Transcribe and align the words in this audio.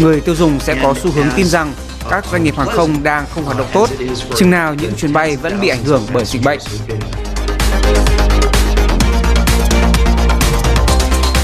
người 0.00 0.20
tiêu 0.20 0.34
dùng 0.34 0.60
sẽ 0.60 0.76
có 0.82 0.94
xu 1.02 1.10
hướng 1.10 1.26
tin 1.36 1.46
rằng 1.46 1.72
các 2.10 2.24
doanh 2.32 2.44
nghiệp 2.44 2.56
hàng 2.56 2.68
không 2.68 3.02
đang 3.02 3.24
không 3.30 3.44
hoạt 3.44 3.58
động 3.58 3.66
tốt, 3.72 3.90
chừng 4.36 4.50
nào 4.50 4.74
những 4.74 4.92
chuyến 4.96 5.12
bay 5.12 5.36
vẫn 5.36 5.60
bị 5.60 5.68
ảnh 5.68 5.84
hưởng 5.84 6.02
bởi 6.12 6.24
dịch 6.24 6.42
bệnh. 6.44 6.58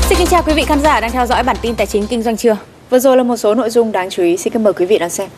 Xin 0.08 0.18
kính 0.18 0.26
chào 0.26 0.42
quý 0.42 0.52
vị 0.52 0.64
khán 0.64 0.80
giả 0.80 1.00
đang 1.00 1.10
theo 1.10 1.26
dõi 1.26 1.42
bản 1.42 1.56
tin 1.62 1.74
tài 1.74 1.86
chính 1.86 2.06
kinh 2.06 2.22
doanh 2.22 2.36
trưa. 2.36 2.56
Vừa 2.90 2.98
rồi 2.98 3.16
là 3.16 3.22
một 3.22 3.36
số 3.36 3.54
nội 3.54 3.70
dung 3.70 3.92
đáng 3.92 4.10
chú 4.10 4.22
ý. 4.22 4.36
Xin 4.36 4.62
mời 4.62 4.72
quý 4.72 4.86
vị 4.86 4.98
đón 4.98 5.10
xem. 5.10 5.28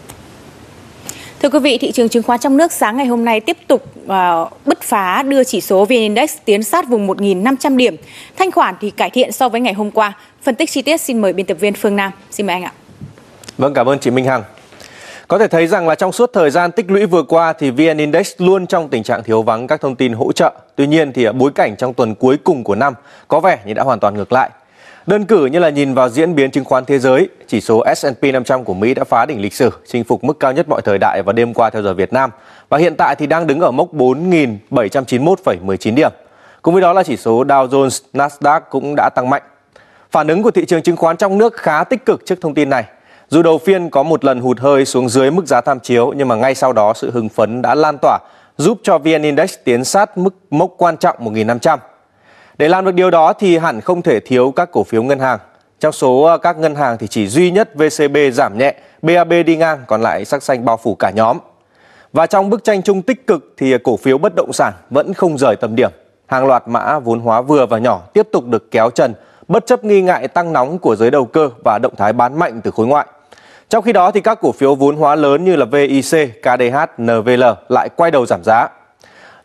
Thưa 1.43 1.49
quý 1.49 1.59
vị, 1.59 1.79
thị 1.79 1.93
trường 1.93 2.09
chứng 2.09 2.23
khoán 2.23 2.41
trong 2.41 2.57
nước 2.57 2.73
sáng 2.73 2.97
ngày 2.97 3.07
hôm 3.07 3.25
nay 3.25 3.41
tiếp 3.41 3.57
tục 3.67 3.85
uh, 4.05 4.67
bứt 4.67 4.83
phá 4.83 5.23
đưa 5.23 5.45
chỉ 5.45 5.61
số 5.61 5.85
VN 5.85 5.95
Index 5.95 6.37
tiến 6.45 6.63
sát 6.63 6.89
vùng 6.89 7.09
1.500 7.09 7.77
điểm. 7.77 7.97
Thanh 8.37 8.51
khoản 8.51 8.75
thì 8.81 8.91
cải 8.91 9.11
thiện 9.11 9.33
so 9.33 9.49
với 9.49 9.61
ngày 9.61 9.73
hôm 9.73 9.91
qua. 9.91 10.13
Phân 10.43 10.55
tích 10.55 10.71
chi 10.71 10.83
tiết 10.83 11.01
xin 11.01 11.21
mời 11.21 11.33
biên 11.33 11.47
tập 11.47 11.57
viên 11.61 11.75
Phương 11.75 11.97
Nam. 11.97 12.13
Xin 12.31 12.47
mời 12.47 12.55
anh 12.55 12.63
ạ. 12.63 12.73
Vâng, 13.61 13.75
cảm 13.75 13.89
ơn 13.89 13.99
chị 13.99 14.11
Minh 14.11 14.25
Hằng. 14.25 14.43
Có 15.29 15.39
thể 15.39 15.49
thấy 15.49 15.67
rằng 15.67 15.89
là 15.89 15.95
trong 15.95 16.13
suốt 16.13 16.31
thời 16.33 16.51
gian 16.51 16.73
tích 16.73 16.91
lũy 16.91 17.07
vừa 17.07 17.23
qua 17.23 17.53
thì 17.53 17.71
VN 17.71 17.99
Index 17.99 18.33
luôn 18.39 18.67
trong 18.67 18.89
tình 18.89 19.03
trạng 19.03 19.23
thiếu 19.23 19.43
vắng 19.43 19.67
các 19.67 19.81
thông 19.81 19.97
tin 19.97 20.13
hỗ 20.13 20.33
trợ. 20.33 20.53
Tuy 20.77 20.87
nhiên 20.87 21.13
thì 21.13 21.33
bối 21.33 21.51
cảnh 21.55 21.77
trong 21.77 21.95
tuần 21.95 22.15
cuối 22.15 22.39
cùng 22.45 22.65
của 22.65 22.75
năm 22.75 22.95
có 23.29 23.41
vẻ 23.41 23.59
như 23.65 23.75
đã 23.75 23.83
hoàn 23.83 24.01
toàn 24.01 24.15
ngược 24.15 24.33
lại. 24.33 24.51
Đơn 25.07 25.25
cử 25.25 25.47
như 25.47 25.59
là 25.59 25.69
nhìn 25.69 25.95
vào 25.95 26.09
diễn 26.09 26.35
biến 26.35 26.51
chứng 26.51 26.65
khoán 26.65 26.85
thế 26.85 26.99
giới, 26.99 27.29
chỉ 27.47 27.61
số 27.61 27.85
S&P 27.97 28.23
500 28.23 28.65
của 28.65 28.75
Mỹ 28.75 28.95
đã 28.95 29.05
phá 29.05 29.27
đỉnh 29.27 29.41
lịch 29.41 29.55
sử, 29.55 29.71
chinh 29.87 30.05
phục 30.05 30.25
mức 30.25 30.41
cao 30.41 30.53
nhất 30.53 30.69
mọi 30.69 30.83
thời 30.83 30.99
đại 30.99 31.23
vào 31.23 31.33
đêm 31.33 31.55
qua 31.55 31.71
theo 31.71 31.83
giờ 31.83 31.95
Việt 31.95 32.13
Nam 32.13 32.31
và 32.69 32.79
hiện 32.79 32.97
tại 32.97 33.17
thì 33.17 33.27
đang 33.27 33.47
đứng 33.47 33.61
ở 33.61 33.71
mốc 33.71 33.95
4.791,19 33.95 35.95
điểm. 35.95 36.11
Cùng 36.63 36.75
với 36.75 36.81
đó 36.81 36.93
là 36.93 37.03
chỉ 37.03 37.17
số 37.17 37.45
Dow 37.45 37.69
Jones, 37.69 38.01
Nasdaq 38.13 38.61
cũng 38.71 38.95
đã 38.97 39.11
tăng 39.15 39.31
mạnh. 39.31 39.43
Phản 40.11 40.29
ứng 40.29 40.43
của 40.43 40.51
thị 40.51 40.65
trường 40.65 40.83
chứng 40.83 40.97
khoán 40.97 41.17
trong 41.17 41.39
nước 41.39 41.57
khá 41.57 41.85
tích 41.85 42.07
cực 42.07 42.27
trước 42.27 42.41
thông 42.41 42.55
tin 42.55 42.71
này. 42.71 42.85
Dù 43.31 43.43
đầu 43.43 43.59
phiên 43.59 43.91
có 43.91 44.03
một 44.03 44.25
lần 44.25 44.41
hụt 44.41 44.61
hơi 44.61 44.85
xuống 44.85 45.09
dưới 45.09 45.31
mức 45.31 45.47
giá 45.47 45.61
tham 45.61 45.81
chiếu 45.81 46.13
nhưng 46.17 46.29
mà 46.29 46.35
ngay 46.35 46.55
sau 46.55 46.73
đó 46.73 46.93
sự 46.97 47.11
hưng 47.11 47.29
phấn 47.29 47.63
đã 47.63 47.75
lan 47.75 47.99
tỏa 48.03 48.19
giúp 48.57 48.79
cho 48.83 48.99
VN 48.99 49.23
Index 49.23 49.55
tiến 49.65 49.85
sát 49.85 50.19
mức 50.19 50.35
mốc 50.51 50.75
quan 50.79 50.97
trọng 50.97 51.17
1.500. 51.35 51.79
Để 52.59 52.69
làm 52.69 52.85
được 52.85 52.95
điều 52.95 53.11
đó 53.11 53.33
thì 53.33 53.59
hẳn 53.59 53.81
không 53.81 54.03
thể 54.03 54.21
thiếu 54.21 54.53
các 54.57 54.71
cổ 54.73 54.85
phiếu 54.85 55.03
ngân 55.03 55.19
hàng. 55.19 55.39
Trong 55.81 55.93
số 55.93 56.23
ờ, 56.23 56.39
các 56.39 56.59
ngân 56.59 56.75
hàng 56.75 56.99
thì 56.99 57.07
chỉ 57.07 57.27
duy 57.27 57.51
nhất 57.51 57.75
VCB 57.75 58.17
giảm 58.33 58.59
nhẹ, 58.59 58.75
BAB 59.03 59.33
đi 59.47 59.57
ngang, 59.57 59.79
còn 59.87 60.03
lại 60.03 60.25
sắc 60.25 60.43
xanh 60.43 60.65
bao 60.65 60.77
phủ 60.77 60.95
cả 60.95 61.11
nhóm. 61.11 61.39
Và 62.13 62.27
trong 62.27 62.51
bức 62.51 62.65
tranh 62.65 62.83
chung 62.83 63.03
tích 63.03 63.27
cực 63.27 63.55
thì 63.57 63.79
cổ 63.79 63.97
phiếu 63.97 64.19
bất 64.19 64.35
động 64.35 64.53
sản 64.53 64.73
vẫn 64.91 65.15
không 65.15 65.39
rời 65.39 65.57
tầm 65.61 65.77
điểm. 65.77 65.91
Hàng 66.27 66.47
loạt 66.47 66.69
mã 66.69 66.99
vốn 66.99 67.21
hóa 67.21 67.41
vừa 67.41 67.67
và 67.67 67.79
nhỏ 67.79 68.03
tiếp 68.13 68.29
tục 68.33 68.45
được 68.47 68.71
kéo 68.71 68.91
trần, 68.91 69.15
bất 69.49 69.67
chấp 69.67 69.85
nghi 69.85 70.03
ngại 70.03 70.29
tăng 70.29 70.53
nóng 70.53 70.79
của 70.79 70.97
giới 70.97 71.11
đầu 71.11 71.25
cơ 71.25 71.51
và 71.65 71.79
động 71.83 71.97
thái 71.97 72.13
bán 72.13 72.39
mạnh 72.39 72.61
từ 72.65 72.71
khối 72.71 72.87
ngoại. 72.87 73.07
Trong 73.71 73.85
khi 73.85 73.93
đó 73.93 74.11
thì 74.11 74.21
các 74.21 74.39
cổ 74.41 74.53
phiếu 74.53 74.75
vốn 74.75 74.97
hóa 74.97 75.15
lớn 75.15 75.45
như 75.45 75.57
là 75.57 75.65
VIC, 75.65 76.43
KDH, 76.43 77.03
NVL 77.03 77.45
lại 77.69 77.89
quay 77.97 78.11
đầu 78.11 78.27
giảm 78.27 78.45
giá. 78.45 78.69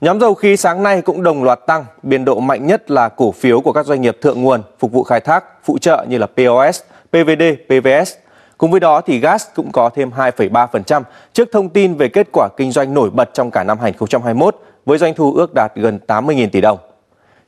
Nhóm 0.01 0.19
dầu 0.19 0.33
khí 0.33 0.57
sáng 0.57 0.83
nay 0.83 1.01
cũng 1.01 1.23
đồng 1.23 1.43
loạt 1.43 1.59
tăng, 1.67 1.85
biên 2.03 2.25
độ 2.25 2.39
mạnh 2.39 2.67
nhất 2.67 2.91
là 2.91 3.09
cổ 3.09 3.31
phiếu 3.31 3.61
của 3.61 3.73
các 3.73 3.85
doanh 3.85 4.01
nghiệp 4.01 4.17
thượng 4.21 4.41
nguồn 4.41 4.61
phục 4.79 4.91
vụ 4.91 5.03
khai 5.03 5.19
thác, 5.19 5.43
phụ 5.63 5.77
trợ 5.77 6.05
như 6.09 6.17
là 6.17 6.27
POS, 6.27 6.81
PVD, 7.09 7.43
PVS. 7.67 8.13
Cùng 8.57 8.71
với 8.71 8.79
đó 8.79 9.01
thì 9.01 9.19
gas 9.19 9.45
cũng 9.55 9.71
có 9.71 9.89
thêm 9.89 10.11
2,3% 10.17 11.01
trước 11.33 11.49
thông 11.51 11.69
tin 11.69 11.95
về 11.95 12.07
kết 12.07 12.27
quả 12.33 12.47
kinh 12.57 12.71
doanh 12.71 12.93
nổi 12.93 13.09
bật 13.09 13.29
trong 13.33 13.51
cả 13.51 13.63
năm 13.63 13.77
2021 13.81 14.55
với 14.85 14.97
doanh 14.97 15.13
thu 15.13 15.33
ước 15.33 15.53
đạt 15.53 15.75
gần 15.75 15.99
80.000 16.07 16.49
tỷ 16.49 16.61
đồng. 16.61 16.77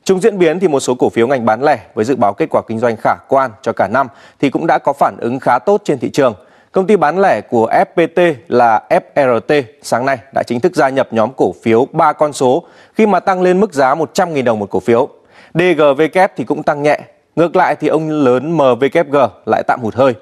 Trong 0.04 0.20
diễn 0.20 0.38
biến 0.38 0.60
thì 0.60 0.68
một 0.68 0.80
số 0.80 0.94
cổ 0.94 1.08
phiếu 1.08 1.26
ngành 1.26 1.46
bán 1.46 1.62
lẻ 1.62 1.78
với 1.94 2.04
dự 2.04 2.16
báo 2.16 2.32
kết 2.32 2.46
quả 2.50 2.62
kinh 2.68 2.78
doanh 2.78 2.96
khả 2.96 3.14
quan 3.28 3.50
cho 3.62 3.72
cả 3.72 3.88
năm 3.88 4.06
thì 4.40 4.50
cũng 4.50 4.66
đã 4.66 4.78
có 4.78 4.92
phản 4.92 5.16
ứng 5.20 5.40
khá 5.40 5.58
tốt 5.58 5.80
trên 5.84 5.98
thị 5.98 6.10
trường– 6.10 6.34
Công 6.78 6.86
ty 6.86 6.96
bán 6.96 7.18
lẻ 7.18 7.40
của 7.40 7.70
FPT 7.70 8.34
là 8.48 8.82
FRT 8.90 9.62
sáng 9.82 10.06
nay 10.06 10.18
đã 10.34 10.42
chính 10.42 10.60
thức 10.60 10.76
gia 10.76 10.88
nhập 10.88 11.08
nhóm 11.10 11.30
cổ 11.36 11.54
phiếu 11.62 11.86
3 11.92 12.12
con 12.12 12.32
số 12.32 12.62
khi 12.94 13.06
mà 13.06 13.20
tăng 13.20 13.42
lên 13.42 13.60
mức 13.60 13.72
giá 13.72 13.94
100.000 13.94 14.44
đồng 14.44 14.58
một 14.58 14.70
cổ 14.70 14.80
phiếu. 14.80 15.08
DGVK 15.54 16.30
thì 16.36 16.44
cũng 16.44 16.62
tăng 16.62 16.82
nhẹ. 16.82 17.00
Ngược 17.36 17.56
lại 17.56 17.76
thì 17.80 17.88
ông 17.88 18.10
lớn 18.10 18.52
MVKG 18.52 19.16
lại 19.46 19.62
tạm 19.66 19.80
hụt 19.80 19.94
hơi. 19.94 20.14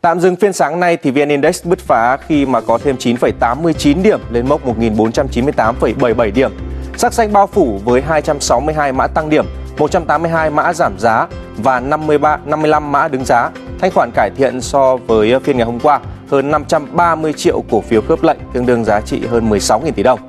Tạm 0.00 0.20
dừng 0.20 0.36
phiên 0.36 0.52
sáng 0.52 0.80
nay 0.80 0.96
thì 0.96 1.10
VN 1.10 1.28
Index 1.28 1.64
bứt 1.64 1.78
phá 1.78 2.16
khi 2.16 2.46
mà 2.46 2.60
có 2.60 2.78
thêm 2.78 2.96
9,89 2.96 4.02
điểm 4.02 4.20
lên 4.30 4.48
mốc 4.48 4.66
1.498,77 4.66 6.32
điểm. 6.32 6.50
Sắc 6.96 7.14
xanh 7.14 7.32
bao 7.32 7.46
phủ 7.46 7.80
với 7.84 8.02
262 8.02 8.92
mã 8.92 9.06
tăng 9.06 9.30
điểm, 9.30 9.46
182 9.80 10.50
mã 10.50 10.72
giảm 10.72 10.98
giá 10.98 11.26
và 11.56 11.80
53 11.80 12.38
55 12.44 12.92
mã 12.92 13.08
đứng 13.08 13.24
giá. 13.24 13.50
Thanh 13.78 13.90
khoản 13.90 14.10
cải 14.14 14.30
thiện 14.36 14.60
so 14.60 14.96
với 14.96 15.40
phiên 15.40 15.56
ngày 15.56 15.66
hôm 15.66 15.80
qua, 15.80 16.00
hơn 16.30 16.50
530 16.50 17.32
triệu 17.32 17.62
cổ 17.70 17.80
phiếu 17.80 18.00
khớp 18.00 18.22
lệnh, 18.22 18.38
tương 18.52 18.66
đương 18.66 18.84
giá 18.84 19.00
trị 19.00 19.26
hơn 19.30 19.50
16.000 19.50 19.92
tỷ 19.92 20.02
đồng. 20.02 20.20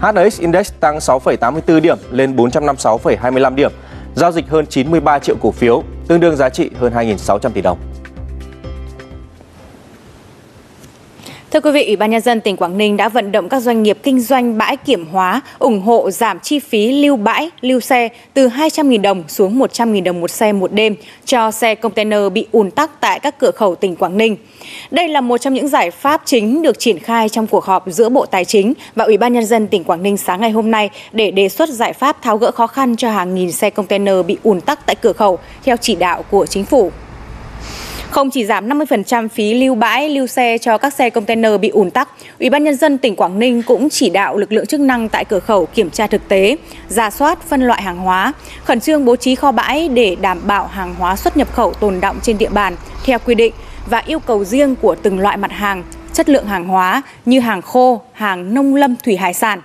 HNX 0.00 0.40
Index 0.40 0.72
tăng 0.80 0.98
6,84 0.98 1.80
điểm 1.80 1.98
lên 2.10 2.36
456,25 2.36 3.54
điểm, 3.54 3.72
giao 4.14 4.32
dịch 4.32 4.48
hơn 4.48 4.66
93 4.66 5.18
triệu 5.18 5.36
cổ 5.40 5.50
phiếu, 5.50 5.82
tương 6.08 6.20
đương 6.20 6.36
giá 6.36 6.48
trị 6.48 6.70
hơn 6.80 6.92
2.600 6.92 7.50
tỷ 7.50 7.60
đồng. 7.60 7.78
Thưa 11.52 11.60
quý 11.60 11.70
vị, 11.70 11.86
Ủy 11.86 11.96
ban 11.96 12.10
nhân 12.10 12.20
dân 12.20 12.40
tỉnh 12.40 12.56
Quảng 12.56 12.78
Ninh 12.78 12.96
đã 12.96 13.08
vận 13.08 13.32
động 13.32 13.48
các 13.48 13.60
doanh 13.60 13.82
nghiệp 13.82 13.98
kinh 14.02 14.20
doanh 14.20 14.58
bãi 14.58 14.76
kiểm 14.76 15.06
hóa 15.06 15.40
ủng 15.58 15.80
hộ 15.80 16.10
giảm 16.10 16.40
chi 16.40 16.58
phí 16.58 16.92
lưu 16.92 17.16
bãi, 17.16 17.50
lưu 17.60 17.80
xe 17.80 18.08
từ 18.34 18.48
200.000 18.48 19.00
đồng 19.00 19.24
xuống 19.28 19.58
100.000 19.58 20.02
đồng 20.02 20.20
một 20.20 20.30
xe 20.30 20.52
một 20.52 20.72
đêm 20.72 20.94
cho 21.24 21.50
xe 21.50 21.74
container 21.74 22.20
bị 22.32 22.46
ùn 22.52 22.70
tắc 22.70 23.00
tại 23.00 23.20
các 23.20 23.38
cửa 23.38 23.50
khẩu 23.50 23.74
tỉnh 23.74 23.96
Quảng 23.96 24.16
Ninh. 24.16 24.36
Đây 24.90 25.08
là 25.08 25.20
một 25.20 25.38
trong 25.38 25.54
những 25.54 25.68
giải 25.68 25.90
pháp 25.90 26.22
chính 26.24 26.62
được 26.62 26.78
triển 26.78 26.98
khai 26.98 27.28
trong 27.28 27.46
cuộc 27.46 27.64
họp 27.64 27.84
giữa 27.86 28.08
Bộ 28.08 28.26
Tài 28.26 28.44
chính 28.44 28.72
và 28.94 29.04
Ủy 29.04 29.16
ban 29.16 29.32
nhân 29.32 29.46
dân 29.46 29.68
tỉnh 29.68 29.84
Quảng 29.84 30.02
Ninh 30.02 30.16
sáng 30.16 30.40
ngày 30.40 30.50
hôm 30.50 30.70
nay 30.70 30.90
để 31.12 31.30
đề 31.30 31.48
xuất 31.48 31.68
giải 31.68 31.92
pháp 31.92 32.22
tháo 32.22 32.36
gỡ 32.36 32.50
khó 32.50 32.66
khăn 32.66 32.96
cho 32.96 33.10
hàng 33.10 33.34
nghìn 33.34 33.52
xe 33.52 33.70
container 33.70 34.14
bị 34.26 34.36
ùn 34.42 34.60
tắc 34.60 34.86
tại 34.86 34.96
cửa 34.96 35.12
khẩu 35.12 35.38
theo 35.64 35.76
chỉ 35.76 35.94
đạo 35.94 36.22
của 36.30 36.46
chính 36.46 36.64
phủ. 36.64 36.90
Không 38.10 38.30
chỉ 38.30 38.44
giảm 38.44 38.68
50% 38.68 39.28
phí 39.28 39.54
lưu 39.54 39.74
bãi, 39.74 40.08
lưu 40.08 40.26
xe 40.26 40.58
cho 40.58 40.78
các 40.78 40.94
xe 40.94 41.10
container 41.10 41.60
bị 41.60 41.68
ùn 41.68 41.90
tắc, 41.90 42.08
Ủy 42.40 42.50
ban 42.50 42.64
nhân 42.64 42.76
dân 42.76 42.98
tỉnh 42.98 43.16
Quảng 43.16 43.38
Ninh 43.38 43.62
cũng 43.62 43.90
chỉ 43.90 44.10
đạo 44.10 44.36
lực 44.36 44.52
lượng 44.52 44.66
chức 44.66 44.80
năng 44.80 45.08
tại 45.08 45.24
cửa 45.24 45.40
khẩu 45.40 45.66
kiểm 45.66 45.90
tra 45.90 46.06
thực 46.06 46.28
tế, 46.28 46.56
ra 46.88 47.10
soát 47.10 47.42
phân 47.48 47.62
loại 47.62 47.82
hàng 47.82 47.98
hóa, 47.98 48.32
khẩn 48.64 48.80
trương 48.80 49.04
bố 49.04 49.16
trí 49.16 49.34
kho 49.34 49.52
bãi 49.52 49.88
để 49.88 50.16
đảm 50.20 50.40
bảo 50.46 50.66
hàng 50.66 50.94
hóa 50.94 51.16
xuất 51.16 51.36
nhập 51.36 51.52
khẩu 51.52 51.74
tồn 51.74 52.00
động 52.00 52.16
trên 52.22 52.38
địa 52.38 52.48
bàn 52.48 52.76
theo 53.04 53.18
quy 53.18 53.34
định 53.34 53.52
và 53.90 54.02
yêu 54.06 54.18
cầu 54.18 54.44
riêng 54.44 54.76
của 54.76 54.94
từng 54.94 55.18
loại 55.18 55.36
mặt 55.36 55.52
hàng, 55.52 55.82
chất 56.12 56.28
lượng 56.28 56.46
hàng 56.46 56.68
hóa 56.68 57.02
như 57.26 57.40
hàng 57.40 57.62
khô, 57.62 58.00
hàng 58.12 58.54
nông 58.54 58.74
lâm 58.74 58.96
thủy 58.96 59.16
hải 59.16 59.34
sản. 59.34 59.60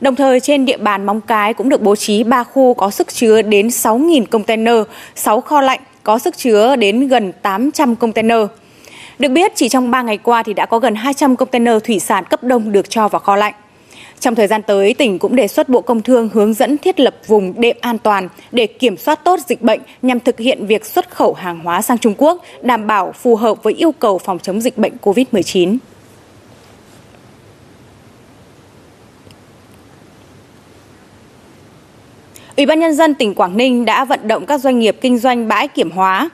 Đồng 0.00 0.16
thời 0.16 0.40
trên 0.40 0.64
địa 0.64 0.76
bàn 0.76 1.06
Móng 1.06 1.20
Cái 1.20 1.54
cũng 1.54 1.68
được 1.68 1.82
bố 1.82 1.96
trí 1.96 2.24
3 2.24 2.44
khu 2.44 2.74
có 2.74 2.90
sức 2.90 3.14
chứa 3.14 3.42
đến 3.42 3.68
6.000 3.68 4.26
container, 4.26 4.76
6 5.14 5.40
kho 5.40 5.60
lạnh 5.60 5.80
có 6.08 6.18
sức 6.18 6.36
chứa 6.36 6.76
đến 6.76 7.08
gần 7.08 7.32
800 7.42 7.96
container. 7.96 8.38
Được 9.18 9.28
biết, 9.28 9.52
chỉ 9.54 9.68
trong 9.68 9.90
3 9.90 10.02
ngày 10.02 10.18
qua 10.18 10.42
thì 10.42 10.54
đã 10.54 10.66
có 10.66 10.78
gần 10.78 10.94
200 10.94 11.36
container 11.36 11.74
thủy 11.84 11.98
sản 11.98 12.24
cấp 12.30 12.44
đông 12.44 12.72
được 12.72 12.90
cho 12.90 13.08
vào 13.08 13.20
kho 13.20 13.36
lạnh. 13.36 13.54
Trong 14.20 14.34
thời 14.34 14.46
gian 14.46 14.62
tới, 14.62 14.94
tỉnh 14.94 15.18
cũng 15.18 15.36
đề 15.36 15.48
xuất 15.48 15.68
Bộ 15.68 15.80
Công 15.80 16.02
Thương 16.02 16.28
hướng 16.32 16.54
dẫn 16.54 16.78
thiết 16.78 17.00
lập 17.00 17.14
vùng 17.26 17.60
đệm 17.60 17.76
an 17.80 17.98
toàn 17.98 18.28
để 18.52 18.66
kiểm 18.66 18.96
soát 18.96 19.24
tốt 19.24 19.40
dịch 19.46 19.62
bệnh 19.62 19.80
nhằm 20.02 20.20
thực 20.20 20.38
hiện 20.38 20.66
việc 20.66 20.86
xuất 20.86 21.10
khẩu 21.10 21.34
hàng 21.34 21.60
hóa 21.60 21.82
sang 21.82 21.98
Trung 21.98 22.14
Quốc, 22.18 22.42
đảm 22.62 22.86
bảo 22.86 23.12
phù 23.12 23.36
hợp 23.36 23.62
với 23.62 23.74
yêu 23.74 23.92
cầu 23.92 24.18
phòng 24.18 24.38
chống 24.38 24.60
dịch 24.60 24.78
bệnh 24.78 24.92
COVID-19. 25.02 25.76
Ủy 32.58 32.66
ban 32.66 32.80
nhân 32.80 32.94
dân 32.94 33.14
tỉnh 33.14 33.34
Quảng 33.34 33.56
Ninh 33.56 33.84
đã 33.84 34.04
vận 34.04 34.28
động 34.28 34.46
các 34.46 34.60
doanh 34.60 34.78
nghiệp 34.78 34.96
kinh 35.00 35.18
doanh 35.18 35.48
bãi 35.48 35.68
kiểm 35.68 35.90
hóa. 35.90 36.30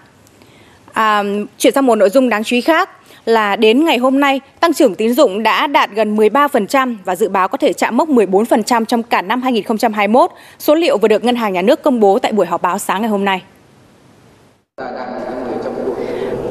À, 0.93 1.23
chuyển 1.59 1.73
sang 1.73 1.87
một 1.87 1.95
nội 1.95 2.11
dung 2.11 2.29
đáng 2.29 2.45
chú 2.45 2.57
ý 2.57 2.61
khác 2.61 2.91
là 3.25 3.57
đến 3.57 3.85
ngày 3.85 3.99
hôm 3.99 4.21
nay, 4.21 4.41
tăng 4.61 4.75
trưởng 4.75 4.95
tín 4.95 5.15
dụng 5.15 5.43
đã 5.43 5.67
đạt 5.67 5.91
gần 5.91 6.17
13% 6.17 6.97
và 7.05 7.17
dự 7.17 7.29
báo 7.29 7.49
có 7.49 7.59
thể 7.59 7.73
chạm 7.73 7.97
mốc 7.97 8.09
14% 8.09 8.85
trong 8.85 9.03
cả 9.03 9.23
năm 9.23 9.43
2021. 9.43 10.31
Số 10.59 10.75
liệu 10.75 10.99
vừa 10.99 11.09
được 11.09 11.25
Ngân 11.25 11.37
hàng 11.37 11.53
Nhà 11.53 11.63
nước 11.63 11.83
công 11.83 12.01
bố 12.01 12.19
tại 12.19 12.33
buổi 12.33 12.47
họp 12.47 12.63
báo 12.63 12.79
sáng 12.79 13.01
ngày 13.01 13.11
hôm 13.11 13.25
nay. 13.25 13.43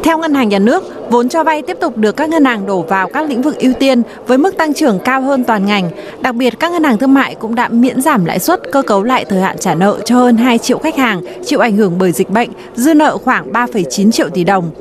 Theo 0.04 0.18
Ngân 0.18 0.34
hàng 0.34 0.50
Nhà 0.50 0.60
nước, 0.60 0.84
vốn 1.10 1.30
cho 1.30 1.44
vay 1.44 1.62
tiếp 1.62 1.78
tục 1.82 1.98
được 1.98 2.16
các 2.16 2.30
ngân 2.30 2.46
hàng 2.46 2.66
đổ 2.66 2.82
vào 2.82 3.10
các 3.14 3.30
lĩnh 3.30 3.42
vực 3.42 3.58
ưu 3.58 3.74
tiên 3.74 4.02
với 4.28 4.38
mức 4.38 4.58
tăng 4.58 4.74
trưởng 4.74 5.00
cao 5.00 5.22
hơn 5.22 5.44
toàn 5.44 5.66
ngành. 5.66 5.90
Đặc 6.22 6.36
biệt, 6.36 6.60
các 6.60 6.72
ngân 6.72 6.84
hàng 6.84 6.98
thương 6.98 7.14
mại 7.14 7.36
cũng 7.36 7.56
đã 7.56 7.70
miễn 7.70 8.02
giảm 8.02 8.26
lãi 8.26 8.40
suất 8.40 8.72
cơ 8.72 8.82
cấu 8.82 9.04
lại 9.04 9.26
thời 9.26 9.42
hạn 9.42 9.58
trả 9.58 9.76
nợ 9.76 10.00
cho 10.06 10.16
hơn 10.16 10.38
2 10.38 10.58
triệu 10.58 10.78
khách 10.78 10.96
hàng 10.96 11.22
chịu 11.46 11.60
ảnh 11.60 11.78
hưởng 11.78 11.98
bởi 11.98 12.12
dịch 12.12 12.30
bệnh, 12.30 12.50
dư 12.76 12.94
nợ 12.94 13.18
khoảng 13.18 13.52
3,9 13.52 14.12
triệu 14.12 14.30
tỷ 14.30 14.44
đồng. 14.44 14.72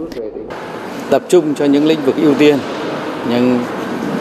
Tập 1.10 1.22
trung 1.28 1.54
cho 1.54 1.64
những 1.64 1.84
lĩnh 1.84 2.04
vực 2.04 2.16
ưu 2.16 2.34
tiên, 2.34 2.58
những 3.30 3.58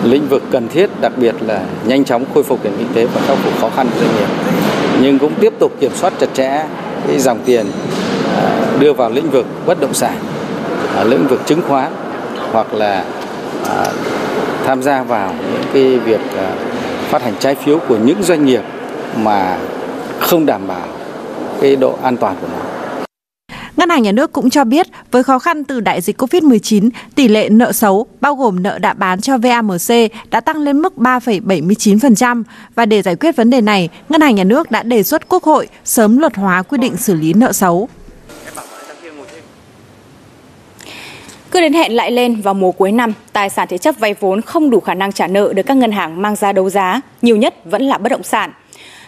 lĩnh 0.04 0.28
vực 0.28 0.44
cần 0.52 0.68
thiết, 0.68 0.90
đặc 1.02 1.12
biệt 1.18 1.36
là 1.42 1.66
nhanh 1.88 2.06
chóng 2.06 2.26
khôi 2.34 2.44
phục 2.44 2.64
nền 2.64 2.74
kinh 2.78 2.88
tế 2.94 3.06
và 3.06 3.22
khắc 3.28 3.38
phục 3.38 3.62
khó 3.62 3.70
khăn 3.76 3.88
của 3.94 4.00
doanh 4.00 4.16
nghiệp. 4.16 4.28
Nhưng 5.02 5.20
cũng 5.20 5.34
tiếp 5.40 5.54
tục 5.60 5.72
kiểm 5.80 5.92
soát 5.96 6.14
chặt 6.20 6.28
chẽ 6.34 6.66
cái 7.08 7.20
dòng 7.20 7.40
tiền 7.46 7.66
à, 8.36 8.66
đưa 8.80 8.94
vào 8.94 9.10
lĩnh 9.10 9.30
vực 9.30 9.46
bất 9.66 9.82
động 9.82 9.94
sản 9.94 10.18
lĩnh 11.04 11.28
vực 11.28 11.42
chứng 11.46 11.62
khoán 11.68 11.92
hoặc 12.52 12.74
là 12.74 13.06
à, 13.70 13.86
tham 14.66 14.84
gia 14.84 15.04
vào 15.04 15.34
những 15.54 15.64
cái 15.74 16.00
việc 16.00 16.22
à, 16.38 16.56
phát 17.10 17.22
hành 17.22 17.34
trái 17.40 17.56
phiếu 17.56 17.80
của 17.88 17.98
những 17.98 18.24
doanh 18.24 18.46
nghiệp 18.46 18.62
mà 19.18 19.58
không 20.20 20.46
đảm 20.46 20.68
bảo 20.68 20.88
cái 21.62 21.76
độ 21.76 21.98
an 22.04 22.18
toàn 22.18 22.36
của 22.42 22.48
nó. 22.48 22.72
Ngân 23.78 23.90
hàng 23.90 24.04
Nhà 24.04 24.12
nước 24.12 24.32
cũng 24.32 24.50
cho 24.50 24.64
biết 24.64 24.88
với 25.12 25.24
khó 25.24 25.40
khăn 25.40 25.64
từ 25.64 25.80
đại 25.80 26.02
dịch 26.02 26.22
Covid-19, 26.22 26.90
tỷ 27.16 27.28
lệ 27.28 27.50
nợ 27.50 27.72
xấu 27.72 28.08
bao 28.22 28.36
gồm 28.36 28.64
nợ 28.64 28.80
đã 28.80 28.94
bán 28.94 29.22
cho 29.22 29.38
VAMC 29.38 30.12
đã 30.32 30.40
tăng 30.40 30.58
lên 30.58 30.82
mức 30.82 30.94
3,79% 30.98 32.44
và 32.76 32.86
để 32.86 33.02
giải 33.02 33.16
quyết 33.16 33.36
vấn 33.36 33.50
đề 33.50 33.62
này, 33.62 33.90
Ngân 34.10 34.22
hàng 34.22 34.36
Nhà 34.36 34.44
nước 34.44 34.72
đã 34.72 34.84
đề 34.84 35.04
xuất 35.04 35.30
Quốc 35.30 35.44
hội 35.44 35.68
sớm 35.86 36.18
luật 36.18 36.36
hóa 36.36 36.64
quy 36.64 36.78
định 36.78 36.98
xử 36.98 37.14
lý 37.14 37.34
nợ 37.34 37.52
xấu. 37.52 37.90
Cứ 41.52 41.62
đến 41.62 41.74
hẹn 41.74 41.96
lại 41.96 42.12
lên 42.12 42.42
vào 42.42 42.54
mùa 42.54 42.72
cuối 42.72 42.92
năm, 42.92 43.14
tài 43.34 43.50
sản 43.50 43.68
thế 43.68 43.78
chấp 43.78 43.96
vay 44.00 44.16
vốn 44.20 44.42
không 44.42 44.70
đủ 44.70 44.80
khả 44.80 44.94
năng 44.94 45.12
trả 45.12 45.28
nợ 45.28 45.54
được 45.54 45.64
các 45.64 45.78
ngân 45.78 45.92
hàng 45.92 46.22
mang 46.22 46.36
ra 46.36 46.54
đấu 46.54 46.70
giá, 46.70 47.02
nhiều 47.22 47.38
nhất 47.38 47.56
vẫn 47.66 47.82
là 47.82 47.98
bất 47.98 48.10
động 48.10 48.24
sản. 48.24 48.52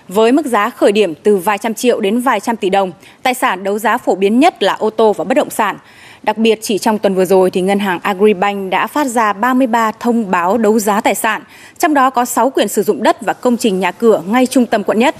Với 0.07 0.31
mức 0.31 0.45
giá 0.45 0.69
khởi 0.69 0.91
điểm 0.91 1.15
từ 1.15 1.37
vài 1.37 1.57
trăm 1.57 1.73
triệu 1.73 1.99
đến 1.99 2.19
vài 2.19 2.39
trăm 2.39 2.55
tỷ 2.55 2.69
đồng, 2.69 2.91
tài 3.23 3.33
sản 3.33 3.63
đấu 3.63 3.79
giá 3.79 3.97
phổ 3.97 4.15
biến 4.15 4.39
nhất 4.39 4.63
là 4.63 4.73
ô 4.73 4.89
tô 4.89 5.13
và 5.13 5.23
bất 5.23 5.33
động 5.33 5.49
sản. 5.49 5.77
Đặc 6.23 6.37
biệt 6.37 6.59
chỉ 6.61 6.77
trong 6.77 6.99
tuần 6.99 7.15
vừa 7.15 7.25
rồi 7.25 7.51
thì 7.51 7.61
ngân 7.61 7.79
hàng 7.79 7.99
Agribank 8.03 8.71
đã 8.71 8.87
phát 8.87 9.07
ra 9.07 9.33
33 9.33 9.91
thông 9.91 10.31
báo 10.31 10.57
đấu 10.57 10.79
giá 10.79 11.01
tài 11.01 11.15
sản, 11.15 11.43
trong 11.79 11.93
đó 11.93 12.09
có 12.09 12.25
6 12.25 12.49
quyền 12.49 12.67
sử 12.67 12.83
dụng 12.83 13.03
đất 13.03 13.21
và 13.21 13.33
công 13.33 13.57
trình 13.57 13.79
nhà 13.79 13.91
cửa 13.91 14.21
ngay 14.27 14.45
trung 14.45 14.65
tâm 14.65 14.83
quận 14.83 14.99
nhất. 14.99 15.15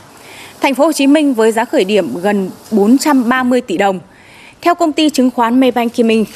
Thành 0.62 0.75
phố 0.75 0.86
Hồ 0.86 0.92
Chí 0.92 1.08
Minh 1.08 1.34
với 1.34 1.52
giá 1.52 1.66
khởi 1.66 1.84
điểm 1.84 2.10
gần 2.22 2.50
430 2.72 3.62
tỷ 3.62 3.78
đồng. 3.78 4.00
Theo 4.62 4.75
công 4.75 4.92
ty 4.92 5.10
chứng 5.10 5.31
khoán 5.31 5.60
Maybank 5.60 5.94
Kim 5.94 6.08
Inc, 6.08 6.28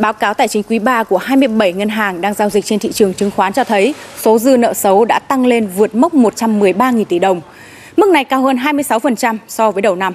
Báo 0.00 0.12
cáo 0.12 0.34
tài 0.34 0.48
chính 0.48 0.62
quý 0.62 0.78
3 0.78 1.04
của 1.04 1.16
27 1.16 1.72
ngân 1.72 1.88
hàng 1.88 2.20
đang 2.20 2.34
giao 2.34 2.50
dịch 2.50 2.64
trên 2.64 2.78
thị 2.78 2.92
trường 2.92 3.14
chứng 3.14 3.30
khoán 3.30 3.52
cho 3.52 3.64
thấy 3.64 3.94
số 4.20 4.38
dư 4.38 4.56
nợ 4.56 4.74
xấu 4.74 5.04
đã 5.04 5.18
tăng 5.18 5.46
lên 5.46 5.66
vượt 5.76 5.94
mốc 5.94 6.14
113.000 6.14 7.04
tỷ 7.04 7.18
đồng. 7.18 7.40
Mức 7.96 8.08
này 8.08 8.24
cao 8.24 8.42
hơn 8.42 8.56
26% 8.56 9.36
so 9.48 9.70
với 9.70 9.82
đầu 9.82 9.96
năm. 9.96 10.14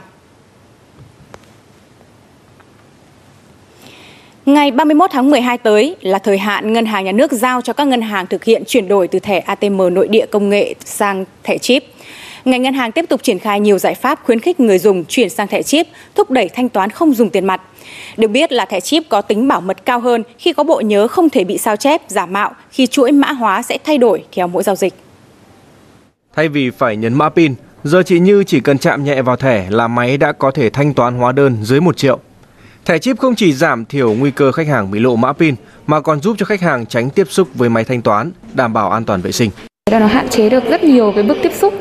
Ngày 4.46 4.72
31 4.72 5.10
tháng 5.14 5.30
12 5.30 5.58
tới 5.58 5.96
là 6.02 6.20
thời 6.20 6.38
hạn 6.38 6.74
Ngân 6.74 6.86
hàng 6.86 7.06
Nhà 7.06 7.12
nước 7.12 7.32
giao 7.32 7.62
cho 7.62 7.74
các 7.74 7.88
ngân 7.88 8.02
hàng 8.02 8.28
thực 8.28 8.44
hiện 8.44 8.64
chuyển 8.68 8.88
đổi 8.88 9.08
từ 9.08 9.20
thẻ 9.20 9.40
ATM 9.40 9.94
nội 9.94 10.08
địa 10.08 10.26
công 10.26 10.50
nghệ 10.50 10.74
sang 10.86 11.26
thẻ 11.44 11.58
chip. 11.58 11.84
Ngành 12.46 12.62
ngân 12.62 12.74
hàng 12.74 12.92
tiếp 12.92 13.06
tục 13.10 13.24
triển 13.24 13.40
khai 13.40 13.60
nhiều 13.60 13.78
giải 13.78 13.96
pháp 13.96 14.20
khuyến 14.24 14.40
khích 14.40 14.60
người 14.60 14.80
dùng 14.80 15.06
chuyển 15.06 15.30
sang 15.30 15.48
thẻ 15.48 15.62
chip, 15.62 15.88
thúc 16.16 16.32
đẩy 16.32 16.50
thanh 16.50 16.70
toán 16.70 16.90
không 16.90 17.14
dùng 17.14 17.30
tiền 17.30 17.46
mặt. 17.46 17.62
Được 18.18 18.28
biết 18.28 18.52
là 18.52 18.66
thẻ 18.66 18.80
chip 18.80 19.04
có 19.10 19.22
tính 19.22 19.48
bảo 19.48 19.62
mật 19.62 19.86
cao 19.86 20.00
hơn 20.00 20.24
khi 20.38 20.54
có 20.54 20.64
bộ 20.64 20.82
nhớ 20.82 21.08
không 21.08 21.30
thể 21.30 21.44
bị 21.44 21.58
sao 21.58 21.76
chép, 21.76 22.02
giả 22.08 22.26
mạo 22.26 22.52
khi 22.72 22.88
chuỗi 22.88 23.12
mã 23.12 23.32
hóa 23.32 23.62
sẽ 23.62 23.78
thay 23.86 23.98
đổi 23.98 24.24
theo 24.32 24.48
mỗi 24.48 24.64
giao 24.64 24.76
dịch. 24.76 24.94
Thay 26.36 26.50
vì 26.50 26.70
phải 26.70 26.96
nhấn 26.96 27.14
mã 27.14 27.30
pin, 27.30 27.56
giờ 27.84 28.04
chị 28.04 28.20
Như 28.20 28.44
chỉ 28.44 28.60
cần 28.60 28.78
chạm 28.78 29.04
nhẹ 29.04 29.22
vào 29.22 29.36
thẻ 29.36 29.68
là 29.70 29.88
máy 29.88 30.18
đã 30.18 30.32
có 30.32 30.52
thể 30.52 30.70
thanh 30.70 30.94
toán 30.94 31.16
hóa 31.16 31.32
đơn 31.32 31.58
dưới 31.64 31.82
1 31.82 31.98
triệu. 31.98 32.20
Thẻ 32.86 33.00
chip 33.00 33.20
không 33.20 33.36
chỉ 33.36 33.54
giảm 33.54 33.86
thiểu 33.86 34.14
nguy 34.14 34.32
cơ 34.32 34.52
khách 34.52 34.68
hàng 34.68 34.92
bị 34.92 35.00
lộ 35.00 35.16
mã 35.16 35.34
pin 35.34 35.56
mà 35.88 36.02
còn 36.02 36.22
giúp 36.22 36.36
cho 36.40 36.46
khách 36.46 36.62
hàng 36.62 36.86
tránh 36.86 37.10
tiếp 37.10 37.28
xúc 37.30 37.48
với 37.56 37.70
máy 37.70 37.84
thanh 37.84 38.02
toán, 38.02 38.32
đảm 38.54 38.74
bảo 38.74 38.90
an 38.90 39.06
toàn 39.06 39.22
vệ 39.22 39.32
sinh. 39.32 39.52
Nó 39.92 40.06
hạn 40.06 40.30
chế 40.30 40.50
được 40.50 40.64
rất 40.70 40.84
nhiều 40.84 41.12
cái 41.16 41.24
bước 41.24 41.38
tiếp 41.44 41.52
xúc, 41.54 41.74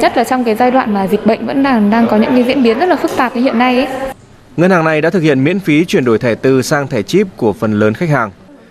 nhất 0.00 0.16
là 0.16 0.24
trong 0.24 0.44
cái 0.44 0.54
giai 0.54 0.70
đoạn 0.70 0.94
mà 0.94 1.06
dịch 1.06 1.26
bệnh 1.26 1.46
vẫn 1.46 1.62
đang 1.62 1.90
đang 1.90 2.06
có 2.10 2.16
những 2.16 2.30
cái 2.30 2.42
diễn 2.42 2.62
biến 2.62 2.78
rất 2.78 2.86
là 2.86 2.96
phức 2.96 3.10
tạp 3.16 3.36
như 3.36 3.42
hiện 3.42 3.58
nay 3.58 3.84
ấy. 3.84 4.10
Ngân 4.56 4.70
hàng 4.70 4.84
này 4.84 5.00
đã 5.00 5.10
thực 5.10 5.22
hiện 5.22 5.44
miễn 5.44 5.60
phí 5.60 5.84
chuyển 5.84 6.04
đổi 6.04 6.18
thẻ 6.18 6.34
từ 6.34 6.62
sang 6.62 6.88
thẻ 6.88 7.02
chip 7.02 7.26
của 7.36 7.52
phần 7.52 7.72
lớn 7.72 7.94
khách 7.94 8.08
hàng. 8.08 8.30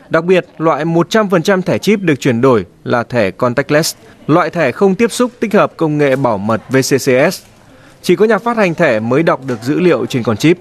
Đặc 0.10 0.24
biệt, 0.26 0.46
loại 0.58 0.86
100% 0.86 1.62
thẻ 1.62 1.78
chip 1.78 2.00
được 2.02 2.20
chuyển 2.20 2.42
đổi 2.42 2.66
là 2.84 3.04
thẻ 3.04 3.32
contactless, 3.32 3.96
loại 4.28 4.50
thẻ 4.50 4.72
không 4.72 4.96
tiếp 4.96 5.12
xúc 5.12 5.32
tích 5.40 5.54
hợp 5.54 5.74
công 5.78 5.98
nghệ 5.98 6.16
bảo 6.16 6.38
mật 6.38 6.62
VCCS. 6.70 7.42
Chỉ 8.02 8.16
có 8.16 8.26
nhà 8.26 8.38
phát 8.38 8.58
hành 8.58 8.74
thẻ 8.74 9.00
mới 9.00 9.24
đọc 9.24 9.42
được 9.48 9.64
dữ 9.64 9.80
liệu 9.80 10.06
trên 10.06 10.24
con 10.24 10.38
chip. 10.38 10.58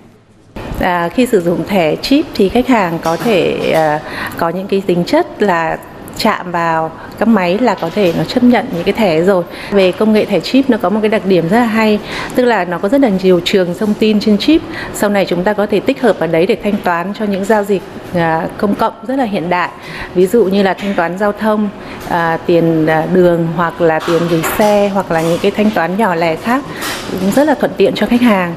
À, 0.81 1.09
khi 1.15 1.27
sử 1.27 1.41
dụng 1.41 1.67
thẻ 1.69 1.97
chip 1.97 2.27
thì 2.35 2.49
khách 2.49 2.69
hàng 2.69 2.99
có 3.03 3.17
thể 3.17 3.71
à, 3.75 4.01
có 4.39 4.49
những 4.49 4.67
cái 4.67 4.83
tính 4.87 5.05
chất 5.05 5.43
là 5.43 5.79
chạm 6.23 6.51
vào 6.51 6.91
các 7.19 7.29
máy 7.29 7.59
là 7.59 7.75
có 7.75 7.91
thể 7.95 8.13
nó 8.19 8.25
chấp 8.25 8.43
nhận 8.43 8.67
những 8.75 8.85
cái 8.85 8.93
thẻ 8.93 9.23
rồi. 9.23 9.45
Về 9.71 9.93
công 9.93 10.13
nghệ 10.13 10.25
thẻ 10.25 10.41
chip 10.41 10.71
nó 10.71 10.77
có 10.77 10.91
một 10.91 11.01
cái 11.03 11.09
đặc 11.09 11.27
điểm 11.27 11.49
rất 11.49 11.59
là 11.59 11.65
hay 11.65 11.99
tức 12.35 12.45
là 12.45 12.65
nó 12.65 12.79
có 12.79 12.89
rất 12.89 13.01
là 13.01 13.11
nhiều 13.23 13.41
trường 13.45 13.75
thông 13.79 13.95
tin 13.95 14.21
trên 14.21 14.39
chip. 14.39 14.63
Sau 14.95 15.11
này 15.11 15.27
chúng 15.27 15.45
ta 15.45 15.53
có 15.53 15.67
thể 15.67 15.81
tích 15.81 16.03
hợp 16.03 16.19
vào 16.19 16.29
đấy 16.29 16.47
để 16.47 16.57
thanh 16.63 16.77
toán 16.85 17.13
cho 17.19 17.25
những 17.25 17.45
giao 17.45 17.65
dịch 17.65 17.83
à, 18.15 18.49
công 18.59 18.75
cộng 18.75 18.93
rất 19.09 19.17
là 19.17 19.25
hiện 19.25 19.51
đại. 19.51 19.71
Ví 20.15 20.27
dụ 20.27 20.45
như 20.45 20.63
là 20.63 20.75
thanh 20.75 20.95
toán 20.95 21.19
giao 21.19 21.33
thông 21.33 21.69
à, 22.09 22.39
tiền 22.47 22.87
à, 22.87 23.07
đường 23.13 23.49
hoặc 23.57 23.81
là 23.81 24.01
tiền 24.07 24.23
gửi 24.31 24.43
xe 24.59 24.91
hoặc 24.95 25.11
là 25.11 25.23
những 25.23 25.39
cái 25.43 25.51
thanh 25.51 25.71
toán 25.71 25.97
nhỏ 25.97 26.15
lẻ 26.15 26.37
khác 26.37 26.63
cũng 27.21 27.31
rất 27.31 27.45
là 27.45 27.55
thuận 27.55 27.73
tiện 27.77 27.95
cho 27.95 28.07
khách 28.07 28.21
hàng. 28.21 28.55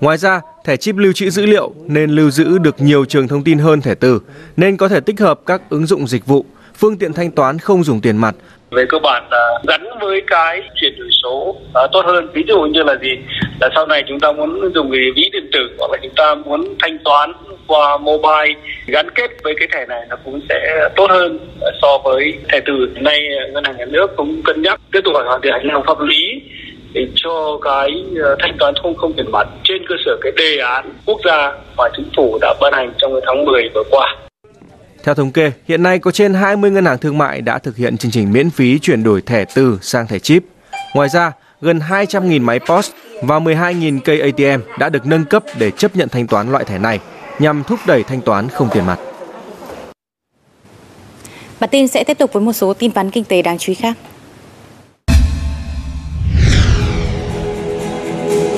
Ngoài 0.00 0.18
ra, 0.18 0.40
thẻ 0.64 0.76
chip 0.76 0.96
lưu 0.96 1.12
trữ 1.12 1.30
dữ 1.30 1.46
liệu 1.46 1.72
nên 1.86 2.10
lưu 2.10 2.30
giữ 2.30 2.58
được 2.58 2.80
nhiều 2.80 3.04
trường 3.04 3.28
thông 3.28 3.44
tin 3.44 3.58
hơn 3.58 3.80
thẻ 3.80 3.94
từ, 3.94 4.20
nên 4.56 4.76
có 4.76 4.88
thể 4.88 5.00
tích 5.00 5.20
hợp 5.20 5.40
các 5.46 5.62
ứng 5.70 5.86
dụng 5.86 6.06
dịch 6.06 6.26
vụ 6.26 6.44
phương 6.74 6.98
tiện 6.98 7.12
thanh 7.12 7.30
toán 7.30 7.58
không 7.58 7.84
dùng 7.84 8.00
tiền 8.00 8.16
mặt. 8.16 8.34
Về 8.70 8.84
cơ 8.88 8.98
bản 8.98 9.28
là 9.30 9.60
gắn 9.68 9.86
với 10.00 10.22
cái 10.26 10.62
chuyển 10.74 10.98
đổi 10.98 11.08
số 11.22 11.56
à, 11.74 11.82
tốt 11.92 12.04
hơn. 12.06 12.28
Ví 12.32 12.44
dụ 12.48 12.60
như 12.60 12.82
là 12.82 12.94
gì? 13.02 13.18
Là 13.60 13.68
sau 13.74 13.86
này 13.86 14.04
chúng 14.08 14.20
ta 14.20 14.32
muốn 14.32 14.72
dùng 14.74 14.90
cái 14.90 15.00
ví 15.16 15.30
điện 15.32 15.48
tử 15.52 15.60
hoặc 15.78 15.90
là 15.90 15.98
chúng 16.02 16.14
ta 16.16 16.34
muốn 16.34 16.74
thanh 16.82 16.98
toán 17.04 17.32
qua 17.66 17.98
mobile 17.98 18.54
gắn 18.86 19.10
kết 19.14 19.30
với 19.42 19.54
cái 19.58 19.68
thẻ 19.72 19.86
này 19.86 20.00
nó 20.08 20.16
cũng 20.24 20.40
sẽ 20.48 20.88
tốt 20.96 21.10
hơn 21.10 21.38
à, 21.60 21.70
so 21.82 21.98
với 22.04 22.34
thẻ 22.48 22.60
từ. 22.66 22.88
Nay 22.94 23.20
à, 23.38 23.46
ngân 23.52 23.64
hàng 23.64 23.76
nhà 23.76 23.84
nước 23.84 24.16
cũng 24.16 24.42
cân 24.44 24.62
nhắc 24.62 24.80
tiếp 24.92 25.00
tục 25.04 25.14
hoàn 25.24 25.40
thiện 25.42 25.52
hành 25.52 25.66
lang 25.66 25.82
pháp 25.86 26.00
lý 26.00 26.40
để 26.92 27.06
cho 27.14 27.58
cái 27.62 28.04
à, 28.24 28.30
thanh 28.38 28.56
toán 28.58 28.74
không 28.82 28.96
không 28.96 29.12
tiền 29.12 29.32
mặt 29.32 29.48
trên 29.64 29.86
cơ 29.88 29.94
sở 30.04 30.16
cái 30.20 30.32
đề 30.36 30.58
án 30.58 30.92
quốc 31.06 31.20
gia 31.24 31.52
mà 31.76 31.84
chính 31.96 32.06
phủ 32.16 32.38
đã 32.40 32.54
ban 32.60 32.72
hành 32.72 32.92
trong 32.98 33.12
cái 33.12 33.22
tháng 33.26 33.44
10 33.44 33.68
vừa 33.74 33.84
qua. 33.90 34.16
Theo 35.04 35.14
thống 35.14 35.32
kê, 35.32 35.52
hiện 35.68 35.82
nay 35.82 35.98
có 35.98 36.10
trên 36.10 36.34
20 36.34 36.70
ngân 36.70 36.84
hàng 36.84 36.98
thương 36.98 37.18
mại 37.18 37.40
đã 37.40 37.58
thực 37.58 37.76
hiện 37.76 37.96
chương 37.96 38.10
trình 38.10 38.32
miễn 38.32 38.50
phí 38.50 38.78
chuyển 38.78 39.02
đổi 39.02 39.22
thẻ 39.22 39.44
từ 39.54 39.78
sang 39.82 40.06
thẻ 40.06 40.18
chip. 40.18 40.44
Ngoài 40.94 41.08
ra, 41.08 41.32
gần 41.60 41.78
200.000 41.78 42.42
máy 42.42 42.60
POS 42.60 42.90
và 43.22 43.38
12.000 43.38 44.00
cây 44.04 44.20
ATM 44.20 44.62
đã 44.78 44.88
được 44.88 45.06
nâng 45.06 45.24
cấp 45.24 45.44
để 45.58 45.70
chấp 45.70 45.96
nhận 45.96 46.08
thanh 46.08 46.26
toán 46.26 46.52
loại 46.52 46.64
thẻ 46.64 46.78
này 46.78 47.00
nhằm 47.38 47.64
thúc 47.64 47.80
đẩy 47.86 48.02
thanh 48.02 48.20
toán 48.20 48.48
không 48.48 48.68
tiền 48.72 48.86
mặt. 48.86 48.98
Bản 51.60 51.70
tin 51.70 51.88
sẽ 51.88 52.04
tiếp 52.04 52.18
tục 52.18 52.32
với 52.32 52.42
một 52.42 52.52
số 52.52 52.74
tin 52.74 52.90
vắn 52.90 53.10
kinh 53.10 53.24
tế 53.24 53.42
đáng 53.42 53.58
chú 53.58 53.70
ý 53.70 53.74
khác. 53.74 53.96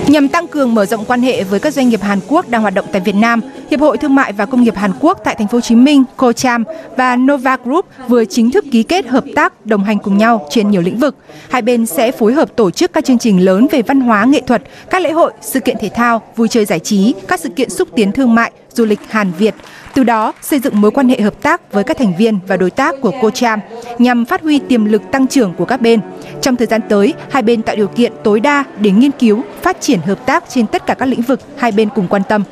Nhằm 0.07 0.29
tăng 0.29 0.47
cường 0.47 0.75
mở 0.75 0.87
rộng 0.87 1.05
quan 1.05 1.23
hệ 1.23 1.45
với 1.45 1.61
các 1.61 1.75
doanh 1.75 1.89
nghiệp 1.89 2.03
Hàn 2.03 2.21
Quốc 2.29 2.49
đang 2.49 2.63
hoạt 2.63 2.75
động 2.75 2.85
tại 2.93 3.03
Việt 3.05 3.15
Nam, 3.15 3.41
Hiệp 3.71 3.81
hội 3.81 3.99
Thương 3.99 4.15
mại 4.15 4.33
và 4.33 4.47
Công 4.47 4.63
nghiệp 4.63 4.77
Hàn 4.77 4.93
Quốc 5.01 5.21
tại 5.25 5.35
thành 5.35 5.49
phố 5.49 5.57
Hồ 5.57 5.61
Chí 5.61 5.75
Minh, 5.75 6.05
Cocham 6.17 6.65
và 6.97 7.17
Nova 7.17 7.57
Group 7.65 7.87
vừa 8.09 8.25
chính 8.25 8.51
thức 8.51 8.65
ký 8.73 8.83
kết 8.83 9.07
hợp 9.07 9.25
tác 9.35 9.67
đồng 9.67 9.85
hành 9.85 9.99
cùng 9.99 10.19
nhau 10.19 10.47
trên 10.51 10.71
nhiều 10.71 10.83
lĩnh 10.83 10.99
vực. 10.99 11.17
Hai 11.51 11.63
bên 11.63 11.87
sẽ 11.87 12.13
phối 12.13 12.33
hợp 12.33 12.57
tổ 12.57 12.71
chức 12.71 12.93
các 12.93 13.05
chương 13.05 13.19
trình 13.19 13.45
lớn 13.45 13.67
về 13.71 13.83
văn 13.83 14.01
hóa, 14.01 14.25
nghệ 14.25 14.41
thuật, 14.47 14.63
các 14.91 15.03
lễ 15.03 15.13
hội, 15.13 15.33
sự 15.41 15.61
kiện 15.61 15.77
thể 15.81 15.89
thao, 15.89 16.23
vui 16.37 16.49
chơi 16.49 16.65
giải 16.65 16.79
trí, 16.79 17.15
các 17.29 17.41
sự 17.41 17.49
kiện 17.49 17.71
xúc 17.71 17.89
tiến 17.95 18.13
thương 18.13 18.35
mại, 18.35 18.53
du 18.73 18.85
lịch 18.85 19.01
Hàn 19.09 19.33
Việt, 19.39 19.55
từ 19.95 20.05
đó 20.05 20.33
xây 20.43 20.59
dựng 20.59 20.81
mối 20.81 20.91
quan 20.91 21.09
hệ 21.09 21.21
hợp 21.21 21.43
tác 21.43 21.73
với 21.73 21.85
các 21.85 21.99
thành 21.99 22.17
viên 22.19 22.39
và 22.49 22.57
đối 22.57 22.71
tác 22.71 22.95
của 23.01 23.13
Cocham 23.21 23.61
nhằm 23.99 24.25
phát 24.25 24.43
huy 24.43 24.59
tiềm 24.59 24.85
lực 24.85 25.03
tăng 25.11 25.27
trưởng 25.27 25.55
của 25.55 25.65
các 25.65 25.81
bên. 25.81 26.01
Trong 26.47 26.57
thời 26.57 26.67
gian 26.67 26.81
tới, 26.89 27.15
hai 27.31 27.43
bên 27.43 27.63
tạo 27.63 27.77
điều 27.77 27.89
kiện 27.89 28.13
tối 28.25 28.41
đa 28.41 28.65
để 28.79 28.91
nghiên 28.91 29.11
cứu, 29.11 29.43
phát 29.63 29.77
triển 29.81 30.01
hợp 30.01 30.27
tác 30.27 30.45
trên 30.49 30.67
tất 30.67 30.87
cả 30.87 30.95
các 30.95 31.07
lĩnh 31.07 31.23
vực 31.23 31.41
hai 31.57 31.73
bên 31.73 31.89
cùng 31.95 32.09
quan 32.09 32.23
tâm. 32.29 32.43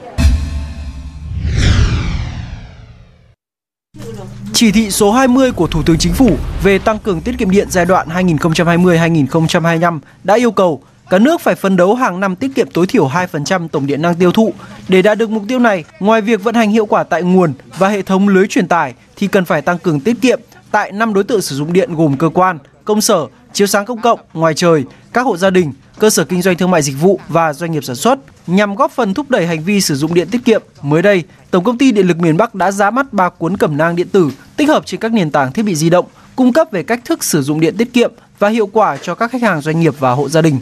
Chỉ 4.52 4.72
thị 4.72 4.90
số 4.90 5.12
20 5.12 5.52
của 5.52 5.66
Thủ 5.66 5.82
tướng 5.82 5.98
Chính 5.98 6.12
phủ 6.12 6.36
về 6.62 6.78
tăng 6.78 6.98
cường 6.98 7.20
tiết 7.20 7.38
kiệm 7.38 7.50
điện 7.50 7.68
giai 7.70 7.84
đoạn 7.84 8.08
2020-2025 8.08 9.98
đã 10.24 10.34
yêu 10.34 10.50
cầu 10.50 10.82
Cả 11.10 11.18
nước 11.18 11.40
phải 11.40 11.54
phấn 11.54 11.76
đấu 11.76 11.94
hàng 11.94 12.20
năm 12.20 12.36
tiết 12.36 12.48
kiệm 12.54 12.70
tối 12.70 12.86
thiểu 12.86 13.08
2% 13.08 13.68
tổng 13.68 13.86
điện 13.86 14.02
năng 14.02 14.14
tiêu 14.14 14.32
thụ. 14.32 14.52
Để 14.88 15.02
đạt 15.02 15.18
được 15.18 15.30
mục 15.30 15.42
tiêu 15.48 15.58
này, 15.58 15.84
ngoài 16.00 16.20
việc 16.20 16.44
vận 16.44 16.54
hành 16.54 16.70
hiệu 16.70 16.86
quả 16.86 17.04
tại 17.04 17.22
nguồn 17.22 17.52
và 17.78 17.88
hệ 17.88 18.02
thống 18.02 18.28
lưới 18.28 18.46
truyền 18.46 18.68
tải 18.68 18.94
thì 19.16 19.26
cần 19.26 19.44
phải 19.44 19.62
tăng 19.62 19.78
cường 19.78 20.00
tiết 20.00 20.16
kiệm 20.20 20.40
tại 20.70 20.92
năm 20.92 21.14
đối 21.14 21.24
tượng 21.24 21.42
sử 21.42 21.56
dụng 21.56 21.72
điện 21.72 21.94
gồm 21.94 22.16
cơ 22.16 22.28
quan, 22.28 22.58
công 22.84 23.00
sở, 23.00 23.26
chiếu 23.54 23.66
sáng 23.66 23.84
công 23.84 24.00
cộng, 24.00 24.20
ngoài 24.32 24.54
trời, 24.54 24.84
các 25.12 25.26
hộ 25.26 25.36
gia 25.36 25.50
đình, 25.50 25.72
cơ 25.98 26.10
sở 26.10 26.24
kinh 26.24 26.42
doanh 26.42 26.56
thương 26.56 26.70
mại 26.70 26.82
dịch 26.82 26.96
vụ 27.00 27.20
và 27.28 27.52
doanh 27.52 27.72
nghiệp 27.72 27.84
sản 27.84 27.96
xuất 27.96 28.18
nhằm 28.46 28.74
góp 28.74 28.92
phần 28.92 29.14
thúc 29.14 29.30
đẩy 29.30 29.46
hành 29.46 29.64
vi 29.64 29.80
sử 29.80 29.94
dụng 29.94 30.14
điện 30.14 30.28
tiết 30.30 30.44
kiệm. 30.44 30.62
Mới 30.82 31.02
đây, 31.02 31.22
Tổng 31.50 31.64
công 31.64 31.78
ty 31.78 31.92
Điện 31.92 32.06
lực 32.06 32.18
miền 32.18 32.36
Bắc 32.36 32.54
đã 32.54 32.70
ra 32.70 32.90
mắt 32.90 33.12
ba 33.12 33.28
cuốn 33.28 33.56
cẩm 33.56 33.76
nang 33.76 33.96
điện 33.96 34.08
tử 34.08 34.30
tích 34.56 34.68
hợp 34.68 34.86
trên 34.86 35.00
các 35.00 35.12
nền 35.12 35.30
tảng 35.30 35.52
thiết 35.52 35.62
bị 35.62 35.74
di 35.74 35.90
động, 35.90 36.06
cung 36.36 36.52
cấp 36.52 36.68
về 36.72 36.82
cách 36.82 37.00
thức 37.04 37.24
sử 37.24 37.42
dụng 37.42 37.60
điện 37.60 37.76
tiết 37.76 37.92
kiệm 37.92 38.12
và 38.38 38.48
hiệu 38.48 38.66
quả 38.66 38.96
cho 38.96 39.14
các 39.14 39.30
khách 39.30 39.42
hàng 39.42 39.60
doanh 39.60 39.80
nghiệp 39.80 39.94
và 39.98 40.12
hộ 40.12 40.28
gia 40.28 40.42
đình. 40.42 40.60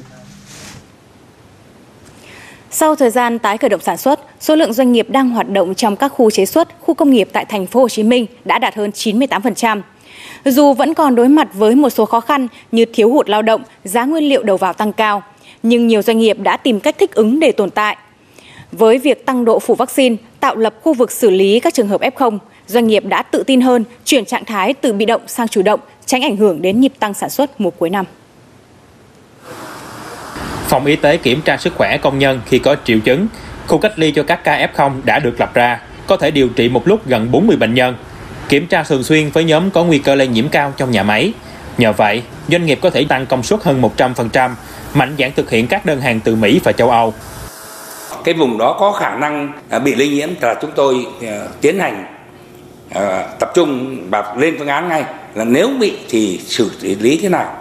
Sau 2.71 2.97
thời 2.97 3.11
gian 3.11 3.39
tái 3.39 3.59
khởi 3.59 3.71
động 3.71 3.81
sản 3.81 3.97
xuất, 3.97 4.21
số 4.41 4.57
lượng 4.57 4.73
doanh 4.73 4.93
nghiệp 4.93 5.07
đang 5.11 5.31
hoạt 5.31 5.51
động 5.51 5.75
trong 5.75 5.97
các 5.97 6.09
khu 6.09 6.31
chế 6.31 6.47
xuất, 6.47 6.69
khu 6.81 6.95
công 6.95 7.11
nghiệp 7.11 7.29
tại 7.33 7.45
thành 7.45 7.67
phố 7.67 7.81
Hồ 7.81 7.89
Chí 7.89 8.03
Minh 8.03 8.27
đã 8.45 8.59
đạt 8.59 8.75
hơn 8.75 8.91
98%. 8.91 9.81
Dù 10.45 10.73
vẫn 10.73 10.95
còn 10.95 11.15
đối 11.15 11.29
mặt 11.29 11.49
với 11.55 11.75
một 11.75 11.91
số 11.91 12.05
khó 12.05 12.21
khăn 12.21 12.49
như 12.73 12.85
thiếu 12.85 13.11
hụt 13.11 13.29
lao 13.29 13.43
động, 13.43 13.63
giá 13.85 14.05
nguyên 14.05 14.29
liệu 14.29 14.43
đầu 14.43 14.57
vào 14.57 14.73
tăng 14.73 14.93
cao, 14.93 15.23
nhưng 15.63 15.87
nhiều 15.87 16.03
doanh 16.03 16.19
nghiệp 16.19 16.37
đã 16.41 16.57
tìm 16.57 16.81
cách 16.81 16.99
thích 16.99 17.15
ứng 17.15 17.41
để 17.41 17.53
tồn 17.53 17.71
tại. 17.71 17.97
Với 18.73 18.99
việc 18.99 19.27
tăng 19.27 19.45
độ 19.45 19.59
phủ 19.59 19.75
vaccine, 19.75 20.17
tạo 20.41 20.57
lập 20.57 20.75
khu 20.83 20.95
vực 20.95 21.13
xử 21.13 21.31
lý 21.31 21.61
các 21.61 21.75
trường 21.75 21.89
hợp 21.89 22.01
F0, 22.01 22.39
doanh 22.67 22.87
nghiệp 22.87 23.05
đã 23.07 23.23
tự 23.23 23.43
tin 23.43 23.61
hơn 23.61 23.85
chuyển 24.05 24.25
trạng 24.25 24.45
thái 24.45 24.75
từ 24.75 24.93
bị 24.93 25.05
động 25.05 25.23
sang 25.27 25.49
chủ 25.49 25.63
động, 25.63 25.81
tránh 26.07 26.23
ảnh 26.23 26.37
hưởng 26.37 26.63
đến 26.63 26.81
nhịp 26.81 26.93
tăng 26.99 27.15
sản 27.15 27.31
xuất 27.31 27.61
mùa 27.61 27.71
cuối 27.71 27.91
năm. 27.91 28.07
Phòng 30.69 30.87
y 30.87 30.97
tế 30.97 31.17
kiểm 31.17 31.41
tra 31.43 31.57
sức 31.57 31.75
khỏe 31.77 31.99
công 31.99 32.19
nhân 32.19 32.41
khi 32.47 32.59
có 32.59 32.77
triệu 32.85 32.99
chứng. 32.99 33.27
Khu 33.67 33.79
cách 33.79 33.93
ly 33.97 34.11
cho 34.11 34.23
các 34.23 34.45
ca 34.45 34.69
F0 34.75 34.91
đã 35.05 35.19
được 35.19 35.41
lập 35.41 35.55
ra, 35.55 35.81
có 36.07 36.17
thể 36.17 36.31
điều 36.31 36.49
trị 36.49 36.69
một 36.69 36.89
lúc 36.89 37.07
gần 37.07 37.31
40 37.31 37.57
bệnh 37.57 37.75
nhân. 37.75 37.95
Kiểm 38.49 38.67
tra 38.67 38.83
thường 38.83 39.03
xuyên 39.03 39.31
với 39.31 39.45
nhóm 39.45 39.71
có 39.71 39.85
nguy 39.85 39.99
cơ 39.99 40.15
lây 40.15 40.29
nhiễm 40.29 40.49
cao 40.49 40.73
trong 40.77 40.91
nhà 40.91 41.03
máy. 41.03 41.33
Nhờ 41.79 41.93
vậy, 41.93 42.23
doanh 42.49 42.67
nghiệp 42.67 42.79
có 42.83 42.91
thể 42.91 43.05
tăng 43.05 43.27
công 43.27 43.43
suất 43.43 43.63
hơn 43.63 43.83
100%, 43.97 44.51
mạnh 44.95 45.15
dạn 45.19 45.33
thực 45.37 45.51
hiện 45.51 45.67
các 45.67 45.87
đơn 45.87 46.01
hàng 46.01 46.21
từ 46.21 46.37
Mỹ 46.37 46.61
và 46.65 46.73
châu 46.73 46.91
Âu. 46.91 47.15
Cái 48.25 48.35
vùng 48.35 48.59
đó 48.59 48.77
có 48.81 48.93
khả 48.93 49.17
năng 49.17 49.53
à, 49.69 49.79
bị 49.79 49.95
lây 49.95 50.09
nhiễm 50.09 50.29
là 50.41 50.55
chúng 50.63 50.71
tôi 50.77 51.07
à, 51.23 51.39
tiến 51.61 51.79
hành 51.79 52.05
à, 52.95 53.27
tập 53.41 53.51
trung 53.55 53.99
và 54.11 54.35
lên 54.39 54.55
phương 54.59 54.69
án 54.69 54.89
ngay 54.89 55.05
là 55.35 55.45
nếu 55.45 55.71
bị 55.81 55.99
thì 56.09 56.41
xử 56.47 56.71
lý 56.81 57.19
thế 57.23 57.29
nào 57.29 57.57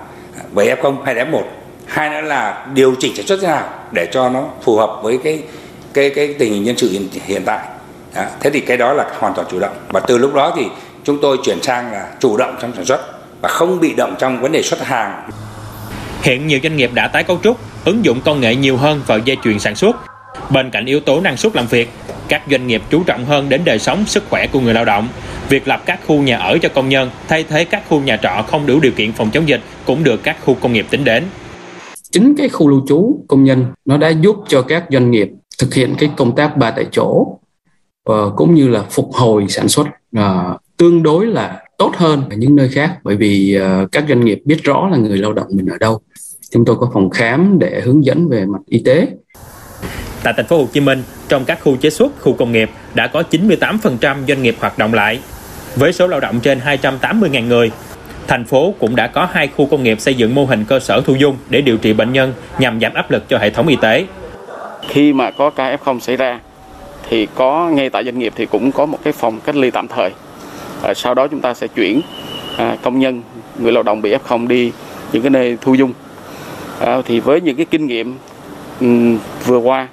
với 0.52 0.76
F0 0.76 0.96
hay 1.06 1.16
là 1.16 1.24
F1 1.24 1.42
hai 1.86 2.10
nữa 2.10 2.22
là 2.22 2.66
điều 2.74 2.96
chỉnh 3.00 3.16
sản 3.16 3.26
xuất 3.28 3.40
thế 3.42 3.48
nào 3.48 3.70
để 3.92 4.08
cho 4.12 4.30
nó 4.30 4.48
phù 4.62 4.78
hợp 4.78 5.00
với 5.04 5.20
cái 5.24 5.42
cái 5.94 6.10
cái 6.10 6.36
tình 6.40 6.54
hình 6.54 6.64
nhân 6.64 6.78
sự 6.78 6.92
hiện, 6.92 7.10
hiện 7.26 7.42
tại 7.46 7.60
à, 8.14 8.30
thế 8.40 8.50
thì 8.50 8.60
cái 8.60 8.78
đó 8.78 8.94
là 8.94 9.06
hoàn 9.20 9.34
toàn 9.34 9.48
chủ 9.52 9.60
động 9.60 9.76
và 9.90 10.00
từ 10.00 10.18
lúc 10.18 10.34
đó 10.34 10.54
thì 10.56 10.68
chúng 11.04 11.18
tôi 11.22 11.38
chuyển 11.44 11.62
sang 11.62 11.92
là 11.92 12.08
chủ 12.20 12.38
động 12.38 12.58
trong 12.62 12.72
sản 12.76 12.86
xuất 12.86 13.02
và 13.42 13.50
không 13.50 13.80
bị 13.80 13.94
động 13.94 14.16
trong 14.20 14.42
vấn 14.42 14.52
đề 14.52 14.62
xuất 14.62 14.82
hàng 14.82 15.30
Hiện 16.22 16.48
nhiều 16.48 16.60
doanh 16.64 16.78
nghiệp 16.78 16.92
đã 16.94 17.08
tái 17.08 17.24
cấu 17.24 17.40
trúc, 17.44 17.58
ứng 17.86 18.06
dụng 18.06 18.22
công 18.26 18.42
nghệ 18.42 18.56
nhiều 18.56 18.78
hơn 18.78 19.02
vào 19.08 19.20
dây 19.20 19.38
chuyền 19.44 19.60
sản 19.60 19.76
xuất. 19.76 19.96
Bên 20.50 20.70
cạnh 20.70 20.86
yếu 20.86 21.00
tố 21.00 21.22
năng 21.22 21.38
suất 21.38 21.56
làm 21.56 21.68
việc, 21.68 21.90
các 22.28 22.42
doanh 22.52 22.68
nghiệp 22.68 22.82
chú 22.90 23.04
trọng 23.04 23.26
hơn 23.26 23.50
đến 23.50 23.62
đời 23.66 23.80
sống, 23.80 24.04
sức 24.06 24.24
khỏe 24.30 24.48
của 24.48 24.60
người 24.60 24.74
lao 24.74 24.86
động. 24.86 25.08
Việc 25.50 25.68
lập 25.68 25.82
các 25.86 26.00
khu 26.08 26.22
nhà 26.22 26.38
ở 26.38 26.58
cho 26.62 26.70
công 26.70 26.90
nhân 26.90 27.10
thay 27.28 27.44
thế 27.44 27.66
các 27.66 27.84
khu 27.90 28.00
nhà 28.02 28.18
trọ 28.18 28.44
không 28.48 28.66
đủ 28.66 28.80
điều 28.80 28.92
kiện 28.92 29.12
phòng 29.12 29.30
chống 29.32 29.48
dịch 29.48 29.62
cũng 29.86 30.04
được 30.04 30.24
các 30.24 30.38
khu 30.42 30.54
công 30.62 30.74
nghiệp 30.74 30.86
tính 30.90 31.04
đến. 31.04 31.24
Chính 32.12 32.36
cái 32.38 32.50
khu 32.50 32.68
lưu 32.68 32.82
trú 32.88 33.26
công 33.28 33.44
nhân 33.44 33.66
nó 33.86 33.98
đã 33.98 34.10
giúp 34.10 34.36
cho 34.48 34.62
các 34.62 34.84
doanh 34.90 35.12
nghiệp 35.12 35.30
thực 35.60 35.74
hiện 35.74 35.96
cái 36.00 36.10
công 36.18 36.36
tác 36.36 36.58
ba 36.58 36.72
tại 36.72 36.86
chỗ 36.92 37.38
và 38.12 38.30
cũng 38.36 38.56
như 38.56 38.68
là 38.68 38.84
phục 38.90 39.10
hồi 39.14 39.46
sản 39.50 39.68
xuất 39.68 39.88
uh, 40.18 40.62
tương 40.78 41.04
đối 41.04 41.26
là 41.26 41.62
tốt 41.78 41.92
hơn 41.96 42.24
ở 42.30 42.36
những 42.36 42.56
nơi 42.56 42.70
khác 42.70 42.98
bởi 43.04 43.16
vì 43.16 43.60
uh, 43.84 43.92
các 43.92 44.06
doanh 44.10 44.26
nghiệp 44.26 44.42
biết 44.46 44.64
rõ 44.64 44.90
là 44.92 44.98
người 44.98 45.18
lao 45.18 45.34
động 45.34 45.48
mình 45.50 45.66
ở 45.66 45.78
đâu 45.78 46.00
chúng 46.52 46.66
tôi 46.66 46.76
có 46.80 46.90
phòng 46.94 47.10
khám 47.10 47.60
để 47.60 47.82
hướng 47.86 48.06
dẫn 48.06 48.30
về 48.30 48.46
mặt 48.46 48.60
y 48.66 48.82
tế 48.86 49.08
Tại 50.24 50.34
thành 50.38 50.46
phố 50.46 50.58
Hồ 50.58 50.68
Chí 50.74 50.80
Minh, 50.80 51.04
trong 51.28 51.46
các 51.46 51.60
khu 51.64 51.76
chế 51.76 51.90
xuất, 51.90 52.12
khu 52.20 52.34
công 52.34 52.52
nghiệp 52.52 52.70
đã 52.94 53.08
có 53.08 53.24
98% 53.32 54.16
doanh 54.28 54.44
nghiệp 54.44 54.56
hoạt 54.60 54.78
động 54.78 54.94
lại. 54.94 55.20
Với 55.76 55.94
số 55.94 56.08
lao 56.08 56.20
động 56.20 56.40
trên 56.40 56.60
280.000 56.60 57.48
người, 57.48 57.72
thành 58.28 58.46
phố 58.46 58.74
cũng 58.80 58.96
đã 58.96 59.08
có 59.08 59.28
hai 59.32 59.48
khu 59.48 59.66
công 59.66 59.84
nghiệp 59.84 60.00
xây 60.00 60.14
dựng 60.14 60.36
mô 60.36 60.46
hình 60.46 60.66
cơ 60.66 60.80
sở 60.80 61.02
thu 61.02 61.16
dung 61.16 61.38
để 61.50 61.62
điều 61.62 61.78
trị 61.78 61.94
bệnh 61.94 62.14
nhân 62.14 62.34
nhằm 62.60 62.80
giảm 62.80 62.94
áp 62.94 63.12
lực 63.12 63.30
cho 63.30 63.38
hệ 63.38 63.50
thống 63.50 63.68
y 63.68 63.76
tế. 63.82 64.06
Khi 64.88 65.14
mà 65.14 65.32
có 65.32 65.50
ca 65.50 65.76
F0 65.76 66.00
xảy 66.00 66.18
ra 66.18 66.40
thì 67.10 67.28
có 67.36 67.70
ngay 67.74 67.90
tại 67.90 68.04
doanh 68.04 68.20
nghiệp 68.20 68.34
thì 68.36 68.46
cũng 68.46 68.72
có 68.72 68.86
một 68.86 68.98
cái 69.04 69.14
phòng 69.14 69.40
cách 69.40 69.56
ly 69.56 69.72
tạm 69.72 69.88
thời. 69.88 70.12
À, 70.84 70.94
sau 70.94 71.14
đó 71.14 71.28
chúng 71.28 71.42
ta 71.42 71.54
sẽ 71.54 71.68
chuyển 71.68 72.02
à, 72.58 72.78
công 72.82 73.00
nhân, 73.00 73.22
người 73.60 73.72
lao 73.72 73.84
động 73.84 74.02
bị 74.02 74.14
F0 74.14 74.48
đi 74.48 74.72
những 75.14 75.22
cái 75.22 75.30
nơi 75.30 75.58
thu 75.62 75.74
dung. 75.74 75.94
À, 76.80 77.02
thì 77.06 77.20
với 77.20 77.42
những 77.42 77.56
cái 77.56 77.66
kinh 77.66 77.88
nghiệm 77.88 78.18
um, 78.80 79.20
vừa 79.46 79.58
qua 79.58 79.88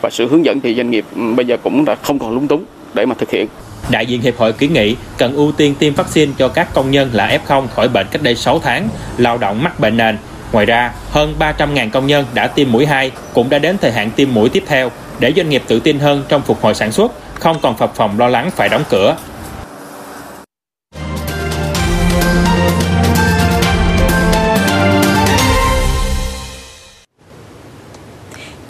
và 0.00 0.10
sự 0.10 0.28
hướng 0.28 0.44
dẫn 0.44 0.60
thì 0.60 0.74
doanh 0.74 0.90
nghiệp 0.90 1.04
bây 1.36 1.46
giờ 1.46 1.56
cũng 1.62 1.84
đã 1.84 1.94
không 1.94 2.18
còn 2.18 2.34
lúng 2.34 2.48
túng 2.48 2.64
để 2.94 3.06
mà 3.06 3.14
thực 3.18 3.30
hiện. 3.30 3.46
Đại 3.90 4.06
diện 4.06 4.20
Hiệp 4.20 4.36
hội 4.36 4.52
kiến 4.52 4.72
nghị 4.72 4.96
cần 5.18 5.34
ưu 5.34 5.52
tiên 5.52 5.74
tiêm 5.78 5.94
vaccine 5.94 6.32
cho 6.38 6.48
các 6.48 6.74
công 6.74 6.90
nhân 6.90 7.10
là 7.12 7.38
F0 7.46 7.66
khỏi 7.66 7.88
bệnh 7.88 8.06
cách 8.10 8.22
đây 8.22 8.34
6 8.34 8.58
tháng, 8.58 8.88
lao 9.18 9.38
động 9.38 9.62
mắc 9.62 9.80
bệnh 9.80 9.96
nền. 9.96 10.18
Ngoài 10.52 10.66
ra, 10.66 10.92
hơn 11.10 11.34
300.000 11.38 11.90
công 11.90 12.06
nhân 12.06 12.24
đã 12.34 12.46
tiêm 12.46 12.72
mũi 12.72 12.86
2 12.86 13.10
cũng 13.34 13.50
đã 13.50 13.58
đến 13.58 13.76
thời 13.80 13.92
hạn 13.92 14.10
tiêm 14.16 14.34
mũi 14.34 14.48
tiếp 14.48 14.64
theo 14.66 14.90
để 15.18 15.32
doanh 15.36 15.48
nghiệp 15.48 15.62
tự 15.66 15.80
tin 15.80 15.98
hơn 15.98 16.24
trong 16.28 16.42
phục 16.42 16.62
hồi 16.62 16.74
sản 16.74 16.92
xuất, 16.92 17.12
không 17.40 17.56
còn 17.62 17.76
phập 17.76 17.94
phòng 17.94 18.18
lo 18.18 18.28
lắng 18.28 18.50
phải 18.50 18.68
đóng 18.68 18.84
cửa. 18.90 19.16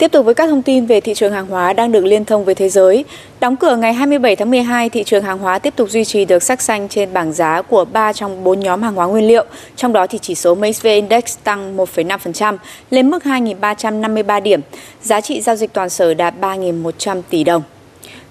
Tiếp 0.05 0.11
tục 0.11 0.25
với 0.25 0.33
các 0.33 0.47
thông 0.47 0.61
tin 0.61 0.85
về 0.85 1.01
thị 1.01 1.13
trường 1.13 1.33
hàng 1.33 1.47
hóa 1.47 1.73
đang 1.73 1.91
được 1.91 2.05
liên 2.05 2.25
thông 2.25 2.45
với 2.45 2.55
thế 2.55 2.69
giới. 2.69 3.05
Đóng 3.39 3.55
cửa 3.55 3.75
ngày 3.75 3.93
27 3.93 4.35
tháng 4.35 4.51
12, 4.51 4.89
thị 4.89 5.03
trường 5.03 5.23
hàng 5.23 5.37
hóa 5.37 5.59
tiếp 5.59 5.73
tục 5.75 5.89
duy 5.89 6.05
trì 6.05 6.25
được 6.25 6.43
sắc 6.43 6.61
xanh 6.61 6.87
trên 6.89 7.13
bảng 7.13 7.33
giá 7.33 7.61
của 7.61 7.85
3 7.85 8.13
trong 8.13 8.43
4 8.43 8.59
nhóm 8.59 8.81
hàng 8.81 8.95
hóa 8.95 9.05
nguyên 9.07 9.27
liệu. 9.27 9.45
Trong 9.75 9.93
đó 9.93 10.07
thì 10.07 10.19
chỉ 10.21 10.35
số 10.35 10.55
MSV 10.55 10.85
Index 10.85 11.37
tăng 11.43 11.77
1,5% 11.77 12.57
lên 12.91 13.09
mức 13.09 13.23
2.353 13.23 14.41
điểm. 14.41 14.61
Giá 15.01 15.21
trị 15.21 15.41
giao 15.41 15.55
dịch 15.55 15.73
toàn 15.73 15.89
sở 15.89 16.13
đạt 16.13 16.33
3.100 16.41 17.21
tỷ 17.29 17.43
đồng. 17.43 17.61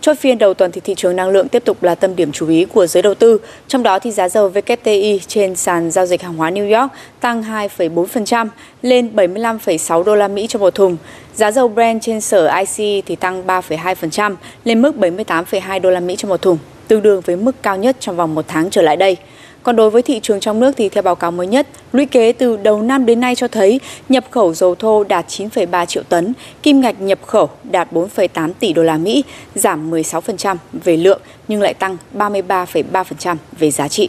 Chốt 0.04 0.18
phiên 0.18 0.38
đầu 0.38 0.54
tuần 0.54 0.72
thì 0.72 0.80
thị 0.80 0.94
trường 0.96 1.16
năng 1.16 1.28
lượng 1.28 1.48
tiếp 1.48 1.62
tục 1.64 1.82
là 1.82 1.94
tâm 1.94 2.16
điểm 2.16 2.32
chú 2.32 2.48
ý 2.48 2.64
của 2.64 2.86
giới 2.86 3.02
đầu 3.02 3.14
tư. 3.14 3.38
Trong 3.68 3.82
đó 3.82 3.98
thì 3.98 4.10
giá 4.10 4.28
dầu 4.28 4.50
WTI 4.54 5.18
trên 5.26 5.56
sàn 5.56 5.90
giao 5.90 6.06
dịch 6.06 6.22
hàng 6.22 6.34
hóa 6.36 6.50
New 6.50 6.80
York 6.80 6.92
tăng 7.20 7.42
2,4% 7.42 8.48
lên 8.82 9.10
75,6 9.14 10.04
đô 10.04 10.14
la 10.14 10.28
Mỹ 10.28 10.46
cho 10.46 10.58
một 10.58 10.74
thùng. 10.74 10.96
Giá 11.34 11.50
dầu 11.50 11.68
Brent 11.68 12.02
trên 12.02 12.20
sở 12.20 12.50
IC 12.58 13.04
thì 13.06 13.16
tăng 13.16 13.46
3,2% 13.46 14.34
lên 14.64 14.82
mức 14.82 14.92
78,2 14.98 15.80
đô 15.80 15.90
la 15.90 16.00
Mỹ 16.00 16.16
cho 16.18 16.28
một 16.28 16.42
thùng, 16.42 16.58
tương 16.88 17.02
đương 17.02 17.20
với 17.20 17.36
mức 17.36 17.62
cao 17.62 17.76
nhất 17.76 17.96
trong 18.00 18.16
vòng 18.16 18.34
một 18.34 18.44
tháng 18.48 18.70
trở 18.70 18.82
lại 18.82 18.96
đây. 18.96 19.16
Còn 19.64 19.76
đối 19.76 19.90
với 19.90 20.02
thị 20.02 20.20
trường 20.22 20.40
trong 20.40 20.60
nước 20.60 20.72
thì 20.76 20.88
theo 20.88 21.02
báo 21.02 21.14
cáo 21.14 21.30
mới 21.30 21.46
nhất, 21.46 21.66
lũy 21.92 22.06
kế 22.06 22.32
từ 22.32 22.56
đầu 22.56 22.82
năm 22.82 23.06
đến 23.06 23.20
nay 23.20 23.34
cho 23.34 23.48
thấy 23.48 23.80
nhập 24.08 24.24
khẩu 24.30 24.54
dầu 24.54 24.74
thô 24.74 25.04
đạt 25.04 25.28
9,3 25.28 25.86
triệu 25.86 26.02
tấn, 26.02 26.32
kim 26.62 26.80
ngạch 26.80 27.00
nhập 27.00 27.18
khẩu 27.26 27.50
đạt 27.64 27.92
4,8 27.92 28.52
tỷ 28.60 28.72
đô 28.72 28.82
la 28.82 28.98
Mỹ, 28.98 29.24
giảm 29.54 29.90
16% 29.90 30.56
về 30.72 30.96
lượng 30.96 31.20
nhưng 31.48 31.62
lại 31.62 31.74
tăng 31.74 31.96
33,3% 32.14 33.36
về 33.58 33.70
giá 33.70 33.88
trị. 33.88 34.08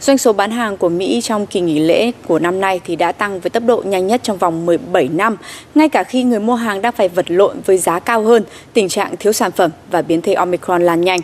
Doanh 0.00 0.18
số 0.18 0.32
bán 0.32 0.50
hàng 0.50 0.76
của 0.76 0.88
Mỹ 0.88 1.20
trong 1.22 1.46
kỳ 1.46 1.60
nghỉ 1.60 1.78
lễ 1.78 2.12
của 2.26 2.38
năm 2.38 2.60
nay 2.60 2.80
thì 2.84 2.96
đã 2.96 3.12
tăng 3.12 3.40
với 3.40 3.50
tốc 3.50 3.62
độ 3.66 3.82
nhanh 3.86 4.06
nhất 4.06 4.20
trong 4.24 4.38
vòng 4.38 4.66
17 4.66 5.08
năm, 5.08 5.36
ngay 5.74 5.88
cả 5.88 6.04
khi 6.04 6.22
người 6.22 6.40
mua 6.40 6.54
hàng 6.54 6.82
đang 6.82 6.92
phải 6.92 7.08
vật 7.08 7.30
lộn 7.30 7.56
với 7.66 7.78
giá 7.78 7.98
cao 7.98 8.22
hơn, 8.22 8.44
tình 8.72 8.88
trạng 8.88 9.16
thiếu 9.16 9.32
sản 9.32 9.52
phẩm 9.52 9.70
và 9.90 10.02
biến 10.02 10.22
thể 10.22 10.34
Omicron 10.34 10.82
lan 10.82 11.00
nhanh. 11.00 11.20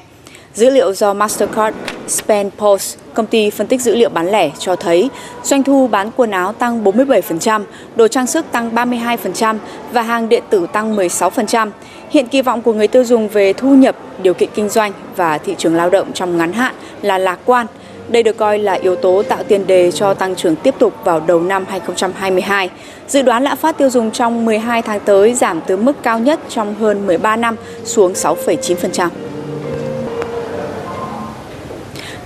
Dữ 0.54 0.70
liệu 0.70 0.92
do 0.92 1.14
Mastercard 1.14 1.76
Spend 2.08 2.52
Pulse, 2.58 2.98
công 3.14 3.26
ty 3.26 3.50
phân 3.50 3.66
tích 3.66 3.82
dữ 3.82 3.94
liệu 3.94 4.08
bán 4.08 4.30
lẻ 4.30 4.50
cho 4.58 4.76
thấy 4.76 5.10
doanh 5.42 5.62
thu 5.62 5.86
bán 5.86 6.10
quần 6.16 6.30
áo 6.30 6.52
tăng 6.52 6.84
47%, 6.84 7.62
đồ 7.96 8.08
trang 8.08 8.26
sức 8.26 8.46
tăng 8.52 8.74
32% 8.74 9.56
và 9.92 10.02
hàng 10.02 10.28
điện 10.28 10.42
tử 10.50 10.66
tăng 10.72 10.96
16%. 10.96 11.70
Hiện 12.10 12.26
kỳ 12.26 12.42
vọng 12.42 12.62
của 12.62 12.72
người 12.72 12.88
tiêu 12.88 13.04
dùng 13.04 13.28
về 13.28 13.52
thu 13.52 13.74
nhập, 13.74 13.96
điều 14.22 14.34
kiện 14.34 14.48
kinh 14.54 14.68
doanh 14.68 14.92
và 15.16 15.38
thị 15.38 15.54
trường 15.58 15.74
lao 15.74 15.90
động 15.90 16.12
trong 16.12 16.36
ngắn 16.36 16.52
hạn 16.52 16.74
là 17.02 17.18
lạc 17.18 17.38
quan. 17.44 17.66
Đây 18.08 18.22
được 18.22 18.36
coi 18.36 18.58
là 18.58 18.72
yếu 18.72 18.96
tố 18.96 19.22
tạo 19.22 19.42
tiền 19.48 19.66
đề 19.66 19.92
cho 19.92 20.14
tăng 20.14 20.34
trưởng 20.34 20.56
tiếp 20.56 20.74
tục 20.78 20.94
vào 21.04 21.20
đầu 21.26 21.40
năm 21.40 21.64
2022. 21.68 22.70
Dự 23.08 23.22
đoán 23.22 23.42
lạm 23.42 23.56
phát 23.56 23.78
tiêu 23.78 23.90
dùng 23.90 24.10
trong 24.10 24.44
12 24.44 24.82
tháng 24.82 25.00
tới 25.00 25.34
giảm 25.34 25.60
từ 25.66 25.76
mức 25.76 25.92
cao 26.02 26.18
nhất 26.18 26.40
trong 26.48 26.74
hơn 26.74 27.06
13 27.06 27.36
năm 27.36 27.56
xuống 27.84 28.12
6,9%. 28.12 29.08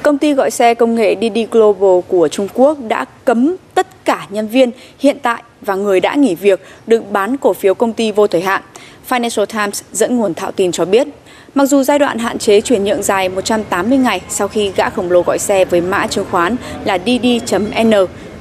Công 0.09 0.19
ty 0.19 0.33
gọi 0.33 0.51
xe 0.51 0.75
công 0.75 0.95
nghệ 0.95 1.17
Didi 1.21 1.47
Global 1.51 2.01
của 2.09 2.29
Trung 2.29 2.49
Quốc 2.55 2.79
đã 2.89 3.05
cấm 3.25 3.57
tất 3.75 4.05
cả 4.05 4.27
nhân 4.31 4.49
viên 4.49 4.71
hiện 4.99 5.17
tại 5.23 5.43
và 5.61 5.75
người 5.75 6.01
đã 6.01 6.15
nghỉ 6.15 6.35
việc 6.35 6.61
được 6.87 7.11
bán 7.11 7.37
cổ 7.37 7.53
phiếu 7.53 7.75
công 7.75 7.93
ty 7.93 8.13
vô 8.13 8.27
thời 8.27 8.41
hạn. 8.41 8.63
Financial 9.09 9.47
Times 9.47 9.83
dẫn 9.93 10.17
nguồn 10.17 10.35
thạo 10.35 10.53
tin 10.53 10.73
cho 10.73 10.85
biết, 10.85 11.09
mặc 11.55 11.67
dù 11.67 11.83
giai 11.83 11.99
đoạn 11.99 12.19
hạn 12.19 12.39
chế 12.39 12.61
chuyển 12.61 12.85
nhượng 12.85 13.03
dài 13.03 13.29
180 13.29 13.99
ngày 13.99 14.21
sau 14.29 14.49
khi 14.49 14.73
gã 14.77 14.91
khổng 14.91 15.11
lồ 15.11 15.23
gọi 15.23 15.39
xe 15.39 15.65
với 15.65 15.81
mã 15.81 16.07
chứng 16.07 16.27
khoán 16.31 16.57
là 16.85 16.99
DD.N 16.99 17.93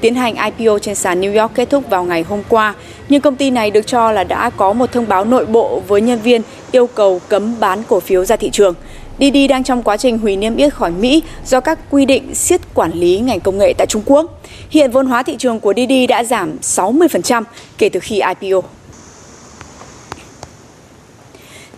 tiến 0.01 0.15
hành 0.15 0.35
IPO 0.57 0.79
trên 0.79 0.95
sàn 0.95 1.21
New 1.21 1.41
York 1.41 1.55
kết 1.55 1.69
thúc 1.69 1.89
vào 1.89 2.03
ngày 2.03 2.25
hôm 2.29 2.43
qua, 2.49 2.73
nhưng 3.09 3.21
công 3.21 3.35
ty 3.35 3.51
này 3.51 3.71
được 3.71 3.87
cho 3.87 4.11
là 4.11 4.23
đã 4.23 4.49
có 4.49 4.73
một 4.73 4.91
thông 4.91 5.07
báo 5.07 5.25
nội 5.25 5.45
bộ 5.45 5.81
với 5.87 6.01
nhân 6.01 6.19
viên 6.19 6.41
yêu 6.71 6.87
cầu 6.87 7.21
cấm 7.27 7.59
bán 7.59 7.83
cổ 7.87 7.99
phiếu 7.99 8.25
ra 8.25 8.35
thị 8.35 8.49
trường. 8.49 8.73
Didi 9.19 9.47
đang 9.47 9.63
trong 9.63 9.83
quá 9.83 9.97
trình 9.97 10.17
hủy 10.17 10.35
niêm 10.35 10.55
yết 10.55 10.73
khỏi 10.73 10.91
Mỹ 10.91 11.23
do 11.45 11.59
các 11.59 11.79
quy 11.89 12.05
định 12.05 12.35
siết 12.35 12.61
quản 12.73 12.91
lý 12.91 13.19
ngành 13.19 13.39
công 13.39 13.57
nghệ 13.57 13.73
tại 13.77 13.87
Trung 13.87 14.01
Quốc. 14.05 14.41
Hiện 14.69 14.91
vốn 14.91 15.05
hóa 15.05 15.23
thị 15.23 15.35
trường 15.39 15.59
của 15.59 15.73
Didi 15.77 16.07
đã 16.07 16.23
giảm 16.23 16.57
60% 16.61 17.43
kể 17.77 17.89
từ 17.89 17.99
khi 17.99 18.21
IPO. 18.41 18.67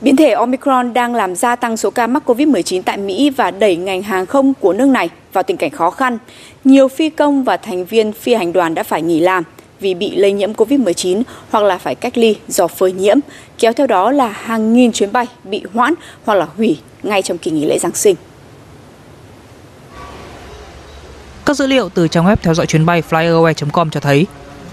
Biến 0.01 0.15
thể 0.15 0.31
Omicron 0.31 0.93
đang 0.93 1.15
làm 1.15 1.36
gia 1.36 1.55
tăng 1.55 1.77
số 1.77 1.89
ca 1.89 2.08
mắc 2.08 2.24
COVID-19 2.29 2.81
tại 2.81 2.98
Mỹ 2.98 3.29
và 3.29 3.51
đẩy 3.51 3.75
ngành 3.75 4.01
hàng 4.01 4.25
không 4.25 4.53
của 4.53 4.74
nước 4.74 4.88
này 4.88 5.10
vào 5.34 5.43
tình 5.43 5.58
cảnh 5.58 5.69
khó 5.69 5.89
khăn. 5.89 6.17
Nhiều 6.63 6.88
phi 6.88 7.10
công 7.10 7.43
và 7.43 7.58
thành 7.58 7.86
viên 7.86 8.12
phi 8.12 8.34
hành 8.34 8.53
đoàn 8.53 8.74
đã 8.74 8.84
phải 8.84 9.01
nghỉ 9.01 9.19
làm 9.19 9.43
vì 9.79 9.93
bị 9.93 10.15
lây 10.15 10.31
nhiễm 10.31 10.53
COVID-19 10.53 11.24
hoặc 11.50 11.63
là 11.63 11.77
phải 11.77 11.96
cách 11.96 12.17
ly 12.17 12.36
do 12.48 12.67
phơi 12.67 12.91
nhiễm, 12.91 13.17
kéo 13.60 13.74
theo 13.74 13.88
đó 13.88 14.12
là 14.12 14.27
hàng 14.27 14.74
nghìn 14.74 14.91
chuyến 14.91 15.12
bay 15.12 15.25
bị 15.43 15.63
hoãn 15.74 15.93
hoặc 16.25 16.36
là 16.36 16.48
hủy 16.58 16.77
ngay 17.03 17.22
trong 17.22 17.38
kỳ 17.38 17.51
nghỉ 17.51 17.65
lễ 17.65 17.79
Giáng 17.79 17.96
sinh. 17.96 18.15
Các 21.46 21.56
dữ 21.56 21.68
liệu 21.68 21.89
từ 21.89 22.08
trang 22.08 22.25
web 22.25 22.36
theo 22.41 22.53
dõi 22.53 22.65
chuyến 22.65 22.86
bay 22.86 23.03
flyairway.com 23.10 23.89
cho 23.89 24.00
thấy, 24.00 24.27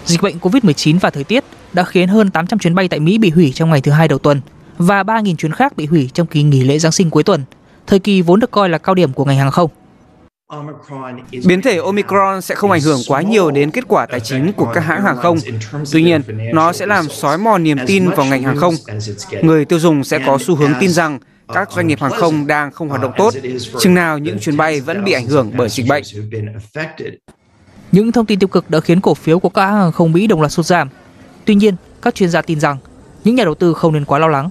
dịch 0.04 0.22
bệnh 0.22 0.38
COVID-19 0.38 0.98
và 1.00 1.10
thời 1.10 1.24
tiết 1.24 1.44
đã 1.72 1.84
khiến 1.84 2.08
hơn 2.08 2.30
800 2.30 2.58
chuyến 2.58 2.74
bay 2.74 2.88
tại 2.88 3.00
Mỹ 3.00 3.18
bị 3.18 3.30
hủy 3.30 3.52
trong 3.54 3.70
ngày 3.70 3.80
thứ 3.80 3.92
hai 3.92 4.08
đầu 4.08 4.18
tuần 4.18 4.40
và 4.78 5.02
3.000 5.02 5.36
chuyến 5.36 5.52
khác 5.52 5.76
bị 5.76 5.86
hủy 5.86 6.10
trong 6.14 6.26
kỳ 6.26 6.42
nghỉ 6.42 6.64
lễ 6.64 6.78
Giáng 6.78 6.92
sinh 6.92 7.10
cuối 7.10 7.22
tuần, 7.22 7.44
thời 7.86 7.98
kỳ 7.98 8.22
vốn 8.22 8.40
được 8.40 8.50
coi 8.50 8.68
là 8.68 8.78
cao 8.78 8.94
điểm 8.94 9.12
của 9.12 9.24
ngành 9.24 9.38
hàng 9.38 9.50
không. 9.50 9.70
Biến 11.46 11.62
thể 11.62 11.78
Omicron 11.78 12.40
sẽ 12.40 12.54
không 12.54 12.70
ảnh 12.70 12.80
hưởng 12.80 13.00
quá 13.08 13.22
nhiều 13.22 13.50
đến 13.50 13.70
kết 13.70 13.84
quả 13.88 14.06
tài 14.06 14.20
chính 14.20 14.52
của 14.52 14.70
các 14.74 14.80
hãng 14.80 15.02
hàng 15.02 15.16
không. 15.16 15.38
Tuy 15.92 16.02
nhiên, 16.02 16.22
nó 16.52 16.72
sẽ 16.72 16.86
làm 16.86 17.08
xói 17.08 17.38
mòn 17.38 17.62
niềm 17.62 17.78
tin 17.86 18.10
vào 18.10 18.26
ngành 18.26 18.42
hàng 18.42 18.56
không. 18.56 18.74
Người 19.42 19.64
tiêu 19.64 19.78
dùng 19.78 20.04
sẽ 20.04 20.18
có 20.26 20.38
xu 20.40 20.54
hướng 20.54 20.72
tin 20.80 20.90
rằng 20.90 21.18
các 21.54 21.72
doanh 21.72 21.86
nghiệp 21.86 22.00
hàng 22.00 22.12
không 22.12 22.46
đang 22.46 22.70
không 22.72 22.88
hoạt 22.88 23.02
động 23.02 23.12
tốt, 23.16 23.34
chừng 23.78 23.94
nào 23.94 24.18
những 24.18 24.38
chuyến 24.38 24.56
bay 24.56 24.80
vẫn 24.80 25.04
bị 25.04 25.12
ảnh 25.12 25.26
hưởng 25.26 25.52
bởi 25.56 25.68
dịch 25.68 25.86
bệnh. 25.88 26.02
Những 27.92 28.12
thông 28.12 28.26
tin 28.26 28.38
tiêu 28.38 28.48
cực 28.48 28.70
đã 28.70 28.80
khiến 28.80 29.00
cổ 29.00 29.14
phiếu 29.14 29.38
của 29.38 29.48
các 29.48 29.66
hãng 29.66 29.76
hàng 29.76 29.92
không 29.92 30.12
Mỹ 30.12 30.26
đồng 30.26 30.40
loạt 30.40 30.52
sụt 30.52 30.66
giảm. 30.66 30.88
Tuy 31.44 31.54
nhiên, 31.54 31.74
các 32.02 32.14
chuyên 32.14 32.30
gia 32.30 32.42
tin 32.42 32.60
rằng 32.60 32.76
những 33.24 33.34
nhà 33.34 33.44
đầu 33.44 33.54
tư 33.54 33.74
không 33.74 33.92
nên 33.92 34.04
quá 34.04 34.18
lo 34.18 34.28
lắng. 34.28 34.48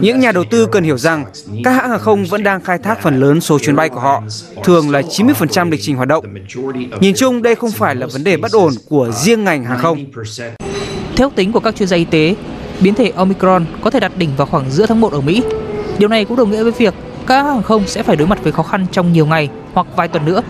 Những 0.00 0.20
nhà 0.20 0.32
đầu 0.32 0.44
tư 0.44 0.66
cần 0.66 0.84
hiểu 0.84 0.98
rằng 0.98 1.24
các 1.64 1.72
hãng 1.72 1.90
hàng 1.90 2.00
không 2.00 2.24
vẫn 2.24 2.42
đang 2.42 2.60
khai 2.60 2.78
thác 2.78 3.02
phần 3.02 3.20
lớn 3.20 3.40
số 3.40 3.58
chuyến 3.58 3.76
bay 3.76 3.88
của 3.88 4.00
họ, 4.00 4.22
thường 4.64 4.90
là 4.90 5.00
90% 5.00 5.70
lịch 5.70 5.80
trình 5.82 5.96
hoạt 5.96 6.08
động. 6.08 6.24
Nhìn 7.00 7.14
chung 7.14 7.42
đây 7.42 7.54
không 7.54 7.70
phải 7.70 7.94
là 7.94 8.06
vấn 8.06 8.24
đề 8.24 8.36
bất 8.36 8.52
ổn 8.52 8.72
của 8.88 9.10
riêng 9.12 9.44
ngành 9.44 9.64
hàng 9.64 9.78
không. 9.78 10.04
Theo 11.16 11.28
ước 11.28 11.34
tính 11.36 11.52
của 11.52 11.60
các 11.60 11.76
chuyên 11.76 11.88
gia 11.88 11.96
y 11.96 12.04
tế, 12.04 12.34
biến 12.80 12.94
thể 12.94 13.12
Omicron 13.16 13.66
có 13.82 13.90
thể 13.90 14.00
đạt 14.00 14.12
đỉnh 14.16 14.30
vào 14.36 14.46
khoảng 14.46 14.70
giữa 14.70 14.86
tháng 14.86 15.00
1 15.00 15.12
ở 15.12 15.20
Mỹ. 15.20 15.42
Điều 15.98 16.08
này 16.08 16.24
cũng 16.24 16.36
đồng 16.36 16.50
nghĩa 16.50 16.62
với 16.62 16.72
việc 16.72 16.94
các 17.26 17.34
hãng 17.34 17.46
hàng 17.46 17.62
không 17.62 17.86
sẽ 17.86 18.02
phải 18.02 18.16
đối 18.16 18.28
mặt 18.28 18.38
với 18.42 18.52
khó 18.52 18.62
khăn 18.62 18.86
trong 18.92 19.12
nhiều 19.12 19.26
ngày 19.26 19.48
hoặc 19.72 19.86
vài 19.96 20.08
tuần 20.08 20.24
nữa. 20.24 20.42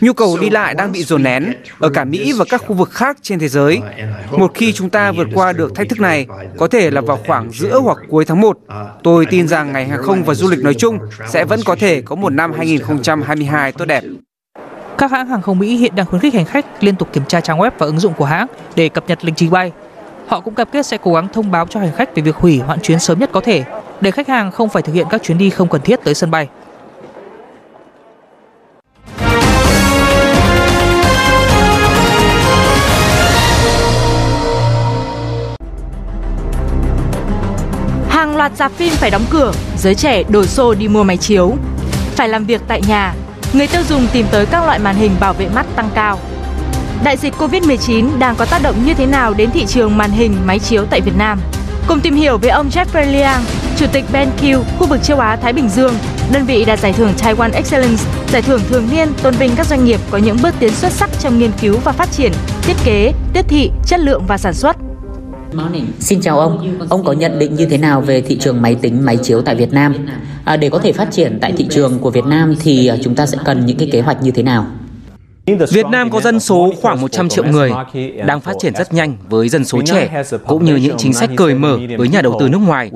Nhu 0.00 0.12
cầu 0.12 0.38
đi 0.40 0.50
lại 0.50 0.74
đang 0.74 0.92
bị 0.92 1.02
dồn 1.02 1.22
nén 1.22 1.52
ở 1.78 1.88
cả 1.88 2.04
Mỹ 2.04 2.32
và 2.32 2.44
các 2.48 2.62
khu 2.66 2.74
vực 2.74 2.90
khác 2.90 3.16
trên 3.22 3.38
thế 3.38 3.48
giới. 3.48 3.80
Một 4.30 4.50
khi 4.54 4.72
chúng 4.72 4.90
ta 4.90 5.12
vượt 5.12 5.28
qua 5.34 5.52
được 5.52 5.74
thách 5.74 5.88
thức 5.88 6.00
này, 6.00 6.26
có 6.58 6.66
thể 6.66 6.90
là 6.90 7.00
vào 7.00 7.18
khoảng 7.26 7.50
giữa 7.50 7.80
hoặc 7.80 7.98
cuối 8.08 8.24
tháng 8.24 8.40
1, 8.40 8.58
tôi 9.02 9.26
tin 9.26 9.48
rằng 9.48 9.72
ngành 9.72 9.88
hàng 9.88 10.02
không 10.02 10.22
và 10.24 10.34
du 10.34 10.50
lịch 10.50 10.64
nói 10.64 10.74
chung 10.74 10.98
sẽ 11.28 11.44
vẫn 11.44 11.60
có 11.64 11.76
thể 11.76 12.02
có 12.02 12.16
một 12.16 12.32
năm 12.32 12.52
2022 12.52 13.72
tốt 13.72 13.84
đẹp. 13.84 14.02
Các 14.98 15.10
hãng 15.10 15.26
hàng 15.26 15.42
không 15.42 15.58
Mỹ 15.58 15.76
hiện 15.76 15.94
đang 15.94 16.06
khuyến 16.06 16.20
khích 16.22 16.34
hành 16.34 16.44
khách 16.44 16.84
liên 16.84 16.96
tục 16.96 17.08
kiểm 17.12 17.24
tra 17.28 17.40
trang 17.40 17.58
web 17.58 17.70
và 17.78 17.86
ứng 17.86 18.00
dụng 18.00 18.12
của 18.14 18.24
hãng 18.24 18.46
để 18.76 18.88
cập 18.88 19.08
nhật 19.08 19.24
lịch 19.24 19.34
trình 19.36 19.50
bay. 19.50 19.72
Họ 20.26 20.40
cũng 20.40 20.54
cam 20.54 20.68
kết 20.72 20.86
sẽ 20.86 20.98
cố 21.02 21.14
gắng 21.14 21.28
thông 21.32 21.50
báo 21.50 21.66
cho 21.66 21.80
hành 21.80 21.92
khách 21.96 22.16
về 22.16 22.22
việc 22.22 22.36
hủy 22.36 22.58
hoãn 22.58 22.80
chuyến 22.80 22.98
sớm 22.98 23.18
nhất 23.18 23.30
có 23.32 23.40
thể 23.40 23.64
để 24.02 24.10
khách 24.10 24.28
hàng 24.28 24.50
không 24.50 24.68
phải 24.68 24.82
thực 24.82 24.92
hiện 24.94 25.06
các 25.10 25.22
chuyến 25.22 25.38
đi 25.38 25.50
không 25.50 25.68
cần 25.68 25.80
thiết 25.80 26.00
tới 26.04 26.14
sân 26.14 26.30
bay. 26.30 26.48
Hàng 38.08 38.36
loạt 38.36 38.52
rạp 38.56 38.72
phim 38.72 38.92
phải 38.92 39.10
đóng 39.10 39.24
cửa, 39.30 39.52
giới 39.78 39.94
trẻ 39.94 40.22
đổ 40.28 40.44
xô 40.44 40.74
đi 40.74 40.88
mua 40.88 41.04
máy 41.04 41.16
chiếu. 41.16 41.54
Phải 42.16 42.28
làm 42.28 42.44
việc 42.44 42.60
tại 42.68 42.80
nhà, 42.88 43.14
người 43.52 43.66
tiêu 43.66 43.82
dùng 43.88 44.06
tìm 44.12 44.26
tới 44.30 44.46
các 44.46 44.64
loại 44.66 44.78
màn 44.78 44.96
hình 44.96 45.10
bảo 45.20 45.32
vệ 45.32 45.48
mắt 45.48 45.66
tăng 45.76 45.88
cao. 45.94 46.18
Đại 47.04 47.16
dịch 47.16 47.34
Covid-19 47.38 48.18
đang 48.18 48.34
có 48.36 48.44
tác 48.44 48.62
động 48.62 48.76
như 48.86 48.94
thế 48.94 49.06
nào 49.06 49.34
đến 49.34 49.50
thị 49.50 49.66
trường 49.66 49.96
màn 49.96 50.10
hình 50.10 50.36
máy 50.46 50.58
chiếu 50.58 50.84
tại 50.90 51.00
Việt 51.00 51.16
Nam? 51.18 51.40
Cùng 51.88 52.00
tìm 52.00 52.14
hiểu 52.14 52.38
với 52.38 52.50
ông 52.50 52.68
Jeffrey 52.68 53.12
Liang, 53.12 53.42
Chủ 53.76 53.86
tịch 53.92 54.04
BenQ, 54.12 54.62
khu 54.78 54.86
vực 54.86 55.02
châu 55.02 55.18
Á 55.18 55.36
Thái 55.36 55.52
Bình 55.52 55.68
Dương, 55.68 55.94
đơn 56.32 56.44
vị 56.46 56.64
đạt 56.64 56.80
giải 56.80 56.92
thưởng 56.92 57.12
Taiwan 57.18 57.52
Excellence, 57.52 58.04
giải 58.28 58.42
thưởng 58.42 58.60
thường 58.68 58.88
niên 58.92 59.08
tôn 59.22 59.34
vinh 59.34 59.50
các 59.56 59.66
doanh 59.66 59.84
nghiệp 59.84 60.00
có 60.10 60.18
những 60.18 60.36
bước 60.42 60.54
tiến 60.58 60.72
xuất 60.74 60.92
sắc 60.92 61.10
trong 61.20 61.38
nghiên 61.38 61.50
cứu 61.60 61.78
và 61.84 61.92
phát 61.92 62.12
triển, 62.12 62.32
thiết 62.62 62.76
kế, 62.84 63.12
tiếp 63.32 63.44
thị, 63.48 63.70
chất 63.86 64.00
lượng 64.00 64.22
và 64.26 64.38
sản 64.38 64.54
xuất. 64.54 64.76
Xin 66.00 66.20
chào 66.20 66.40
ông, 66.40 66.78
ông 66.88 67.04
có 67.04 67.12
nhận 67.12 67.38
định 67.38 67.54
như 67.54 67.66
thế 67.66 67.78
nào 67.78 68.00
về 68.00 68.20
thị 68.20 68.38
trường 68.40 68.62
máy 68.62 68.74
tính 68.74 69.04
máy 69.04 69.16
chiếu 69.16 69.42
tại 69.42 69.54
Việt 69.54 69.72
Nam? 69.72 69.94
À, 70.44 70.56
để 70.56 70.70
có 70.70 70.78
thể 70.78 70.92
phát 70.92 71.08
triển 71.10 71.38
tại 71.40 71.52
thị 71.56 71.66
trường 71.70 71.98
của 71.98 72.10
Việt 72.10 72.24
Nam 72.24 72.54
thì 72.60 72.86
à, 72.86 72.96
chúng 73.02 73.14
ta 73.14 73.26
sẽ 73.26 73.38
cần 73.44 73.66
những 73.66 73.76
cái 73.76 73.88
kế 73.92 74.00
hoạch 74.00 74.22
như 74.22 74.30
thế 74.30 74.42
nào? 74.42 74.66
Việt 75.46 75.86
Nam 75.90 76.10
có 76.10 76.20
dân 76.20 76.40
số 76.40 76.72
khoảng 76.82 77.00
100 77.00 77.28
triệu 77.28 77.44
người, 77.44 77.70
đang 78.26 78.40
phát 78.40 78.52
triển 78.60 78.74
rất 78.74 78.94
nhanh 78.94 79.16
với 79.28 79.48
dân 79.48 79.64
số 79.64 79.82
trẻ, 79.84 80.22
cũng 80.46 80.64
như 80.64 80.76
những 80.76 80.96
chính 80.98 81.12
sách 81.12 81.30
cởi 81.36 81.54
mở 81.54 81.78
với 81.98 82.08
nhà 82.08 82.22
đầu 82.22 82.36
tư 82.40 82.48
nước 82.48 82.58
ngoài. 82.58 82.90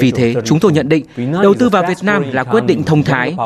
Vì 0.00 0.10
thế, 0.10 0.34
chúng 0.44 0.60
tôi 0.60 0.72
nhận 0.72 0.88
định 0.88 1.04
đầu 1.42 1.54
tư 1.54 1.68
vào 1.68 1.84
Việt 1.88 1.98
Nam 2.02 2.24
là 2.32 2.44
quyết 2.44 2.64
định 2.64 2.82
thông 2.82 3.02
thái. 3.02 3.36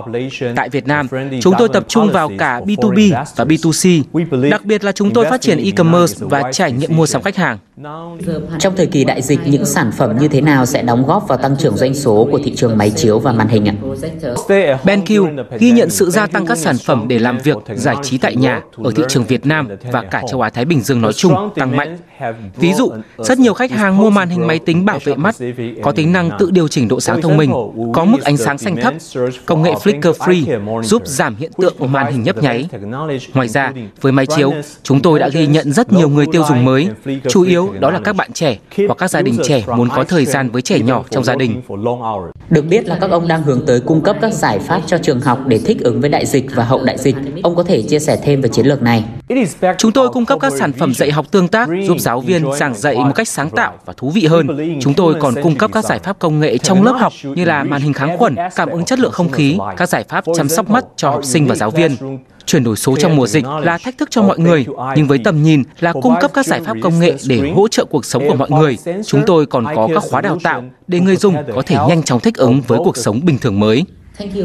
Tại 0.57 0.68
Việt 0.68 0.87
Nam, 0.87 1.07
chúng 1.40 1.55
tôi 1.59 1.68
tập 1.72 1.85
trung 1.88 2.12
vào 2.12 2.31
cả 2.38 2.61
B2B 2.61 3.24
và 3.37 3.44
B2C, 3.44 4.02
đặc 4.50 4.64
biệt 4.64 4.85
là 4.85 4.92
chúng 4.92 5.11
tôi 5.11 5.24
phát 5.24 5.40
triển 5.40 5.59
e-commerce 5.59 6.26
và 6.31 6.52
trải 6.52 6.72
nghiệm 6.72 6.96
mua 6.96 7.07
sắm 7.07 7.22
khách 7.22 7.37
hàng. 7.37 7.59
Trong 8.59 8.77
thời 8.77 8.87
kỳ 8.87 9.05
đại 9.05 9.23
dịch, 9.23 9.40
những 9.45 9.66
sản 9.66 9.90
phẩm 9.97 10.18
như 10.21 10.29
thế 10.29 10.40
nào 10.40 10.66
sẽ 10.66 10.83
đóng 10.83 11.07
góp 11.07 11.29
vào 11.29 11.38
tăng 11.38 11.57
trưởng 11.59 11.77
doanh 11.77 11.95
số 11.95 12.29
của 12.31 12.40
thị 12.45 12.53
trường 12.57 12.79
máy 12.79 12.90
chiếu 12.90 13.18
và 13.18 13.33
màn 13.33 13.49
hình 13.49 13.68
ạ? 13.68 13.75
BenQ 14.85 15.45
ghi 15.59 15.71
nhận 15.71 15.90
sự 15.90 16.11
gia 16.11 16.27
tăng 16.27 16.47
các 16.47 16.59
sản 16.59 16.77
phẩm 16.79 17.05
để 17.09 17.18
làm 17.18 17.38
việc, 17.38 17.57
giải 17.75 17.97
trí 18.03 18.18
tại 18.18 18.37
nhà 18.37 18.61
ở 18.85 18.92
thị 18.97 19.03
trường 19.09 19.25
Việt 19.25 19.47
Nam 19.47 19.68
và 19.92 20.03
cả 20.03 20.23
châu 20.31 20.40
Á 20.40 20.51
Thái 20.51 20.64
Bình 20.64 20.81
Dương 20.81 21.01
nói 21.01 21.12
chung 21.12 21.35
tăng 21.55 21.77
mạnh. 21.77 21.99
Ví 22.57 22.73
dụ, 22.73 22.92
rất 23.18 23.38
nhiều 23.38 23.55
khách 23.55 23.71
hàng 23.71 23.99
mua 23.99 24.11
màn 24.11 24.29
hình 24.29 24.47
máy 24.47 24.59
tính 24.59 24.85
bảo 24.85 24.99
vệ 25.05 25.14
mắt, 25.14 25.35
có 25.83 25.92
tính 25.92 26.12
năng 26.12 26.31
tự 26.38 26.51
điều 26.51 26.68
chỉnh 26.68 26.88
độ 26.88 27.01
sáng 27.01 27.23
thông 27.23 27.37
minh, 27.37 27.53
có 27.95 28.05
mức 28.05 28.23
ánh 28.25 28.37
sáng 28.37 28.59
xanh 28.59 28.77
thấp, 28.77 28.95
công 29.47 29.62
nghệ 29.62 29.73
flicker 29.73 30.12
free 30.12 30.83
giúp 30.83 31.03
giảm 31.07 31.37
hiện 31.37 31.53
tượng 31.59 31.75
màn 31.92 32.12
hình 32.12 32.23
nhấp 32.23 32.42
nháy. 32.42 32.68
Ngoài 33.35 33.49
ra, 33.49 33.73
với 34.01 34.12
máy 34.12 34.27
chiếu, 34.27 34.53
chúng 34.83 35.03
tôi 35.03 35.18
đã 35.18 35.29
ghi 35.29 35.47
nhận 35.47 35.73
rất 35.73 35.92
nhiều 35.92 36.09
người 36.09 36.27
tiêu 36.33 36.45
dùng 36.49 36.64
mới, 36.64 36.88
chủ 37.29 37.42
yếu 37.42 37.71
đó 37.80 37.90
là 37.90 38.00
các 38.04 38.16
bạn 38.16 38.32
trẻ 38.32 38.58
hoặc 38.76 38.98
các 38.98 39.11
gia 39.11 39.22
đình 39.22 39.38
trẻ 39.44 39.64
muốn 39.76 39.88
có 39.88 40.04
thời 40.04 40.24
gian 40.24 40.50
với 40.50 40.62
trẻ 40.62 40.78
nhỏ 40.78 41.04
trong 41.11 41.24
gia 41.24 41.35
đình. 41.35 41.62
Được 42.50 42.62
biết 42.62 42.88
là 42.88 42.98
các 43.00 43.11
ông 43.11 43.28
đang 43.28 43.42
hướng 43.42 43.66
tới 43.66 43.80
cung 43.80 44.00
cấp 44.00 44.16
các 44.20 44.32
giải 44.32 44.58
pháp 44.58 44.80
cho 44.87 44.98
trường 44.98 45.20
học 45.20 45.38
để 45.46 45.61
thích 45.64 45.78
ứng 45.80 46.00
với 46.00 46.11
đại 46.11 46.26
dịch 46.26 46.46
và 46.54 46.64
hậu 46.64 46.85
đại 46.85 46.98
dịch. 46.98 47.16
Ông 47.42 47.56
có 47.56 47.62
thể 47.62 47.82
chia 47.82 47.98
sẻ 47.98 48.18
thêm 48.24 48.40
về 48.40 48.48
chiến 48.48 48.66
lược 48.66 48.82
này. 48.82 49.04
Chúng 49.78 49.92
tôi 49.92 50.08
cung 50.08 50.26
cấp 50.26 50.38
các 50.42 50.52
sản 50.58 50.72
phẩm 50.72 50.94
dạy 50.94 51.11
học 51.11 51.26
tương 51.30 51.48
tác 51.48 51.68
giúp 51.87 51.98
giáo 52.00 52.20
viên 52.20 52.54
giảng 52.54 52.74
dạy 52.74 52.94
một 52.94 53.12
cách 53.14 53.28
sáng 53.28 53.50
tạo 53.50 53.72
và 53.85 53.92
thú 53.96 54.11
vị 54.11 54.26
hơn. 54.26 54.78
Chúng 54.80 54.94
tôi 54.94 55.14
còn 55.20 55.35
cung 55.42 55.56
cấp 55.56 55.70
các 55.74 55.85
giải 55.85 55.98
pháp 55.98 56.18
công 56.18 56.40
nghệ 56.40 56.58
trong 56.58 56.82
lớp 56.82 56.92
học 56.98 57.12
như 57.22 57.44
là 57.44 57.64
màn 57.64 57.82
hình 57.82 57.92
kháng 57.92 58.18
khuẩn, 58.18 58.37
cảm 58.56 58.70
ứng 58.70 58.85
chất 58.85 58.98
lượng 58.98 59.12
không 59.12 59.30
khí, 59.30 59.58
các 59.76 59.88
giải 59.88 60.04
pháp 60.08 60.24
chăm 60.37 60.48
sóc 60.48 60.70
mắt 60.70 60.85
cho 60.96 61.11
học 61.11 61.24
sinh 61.24 61.46
và 61.46 61.54
giáo 61.54 61.70
viên. 61.70 61.96
Chuyển 62.46 62.64
đổi 62.64 62.76
số 62.76 62.96
trong 62.96 63.16
mùa 63.16 63.26
dịch 63.26 63.44
là 63.62 63.78
thách 63.78 63.98
thức 63.98 64.11
cho 64.11 64.22
mọi 64.22 64.38
người, 64.38 64.66
nhưng 64.96 65.07
với 65.07 65.18
tầm 65.24 65.42
nhìn 65.42 65.62
là 65.81 65.92
cung 65.92 66.14
cấp 66.20 66.31
các 66.35 66.46
giải 66.46 66.61
pháp 66.61 66.76
công 66.83 67.00
nghệ 67.00 67.16
để 67.28 67.52
hỗ 67.57 67.68
trợ 67.68 67.85
cuộc 67.85 68.05
sống 68.05 68.28
của 68.28 68.35
mọi 68.35 68.50
người. 68.50 68.78
Chúng 69.07 69.22
tôi 69.26 69.46
còn 69.46 69.64
có 69.76 69.88
các 69.94 70.02
khóa 70.11 70.20
đào 70.20 70.38
tạo 70.42 70.64
để 70.87 71.00
người 71.00 71.16
dùng 71.16 71.37
có 71.55 71.62
thể 71.62 71.76
nhanh 71.88 72.02
chóng 72.02 72.20
thích 72.20 72.35
ứng 72.35 72.61
với 72.61 72.78
cuộc 72.85 72.96
sống 72.96 73.20
bình 73.24 73.38
thường 73.38 73.61
mới. 73.61 73.85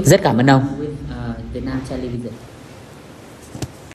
Rất 0.03 0.23
cảm 0.23 0.37
ơn 0.37 0.49
ông. 0.49 0.63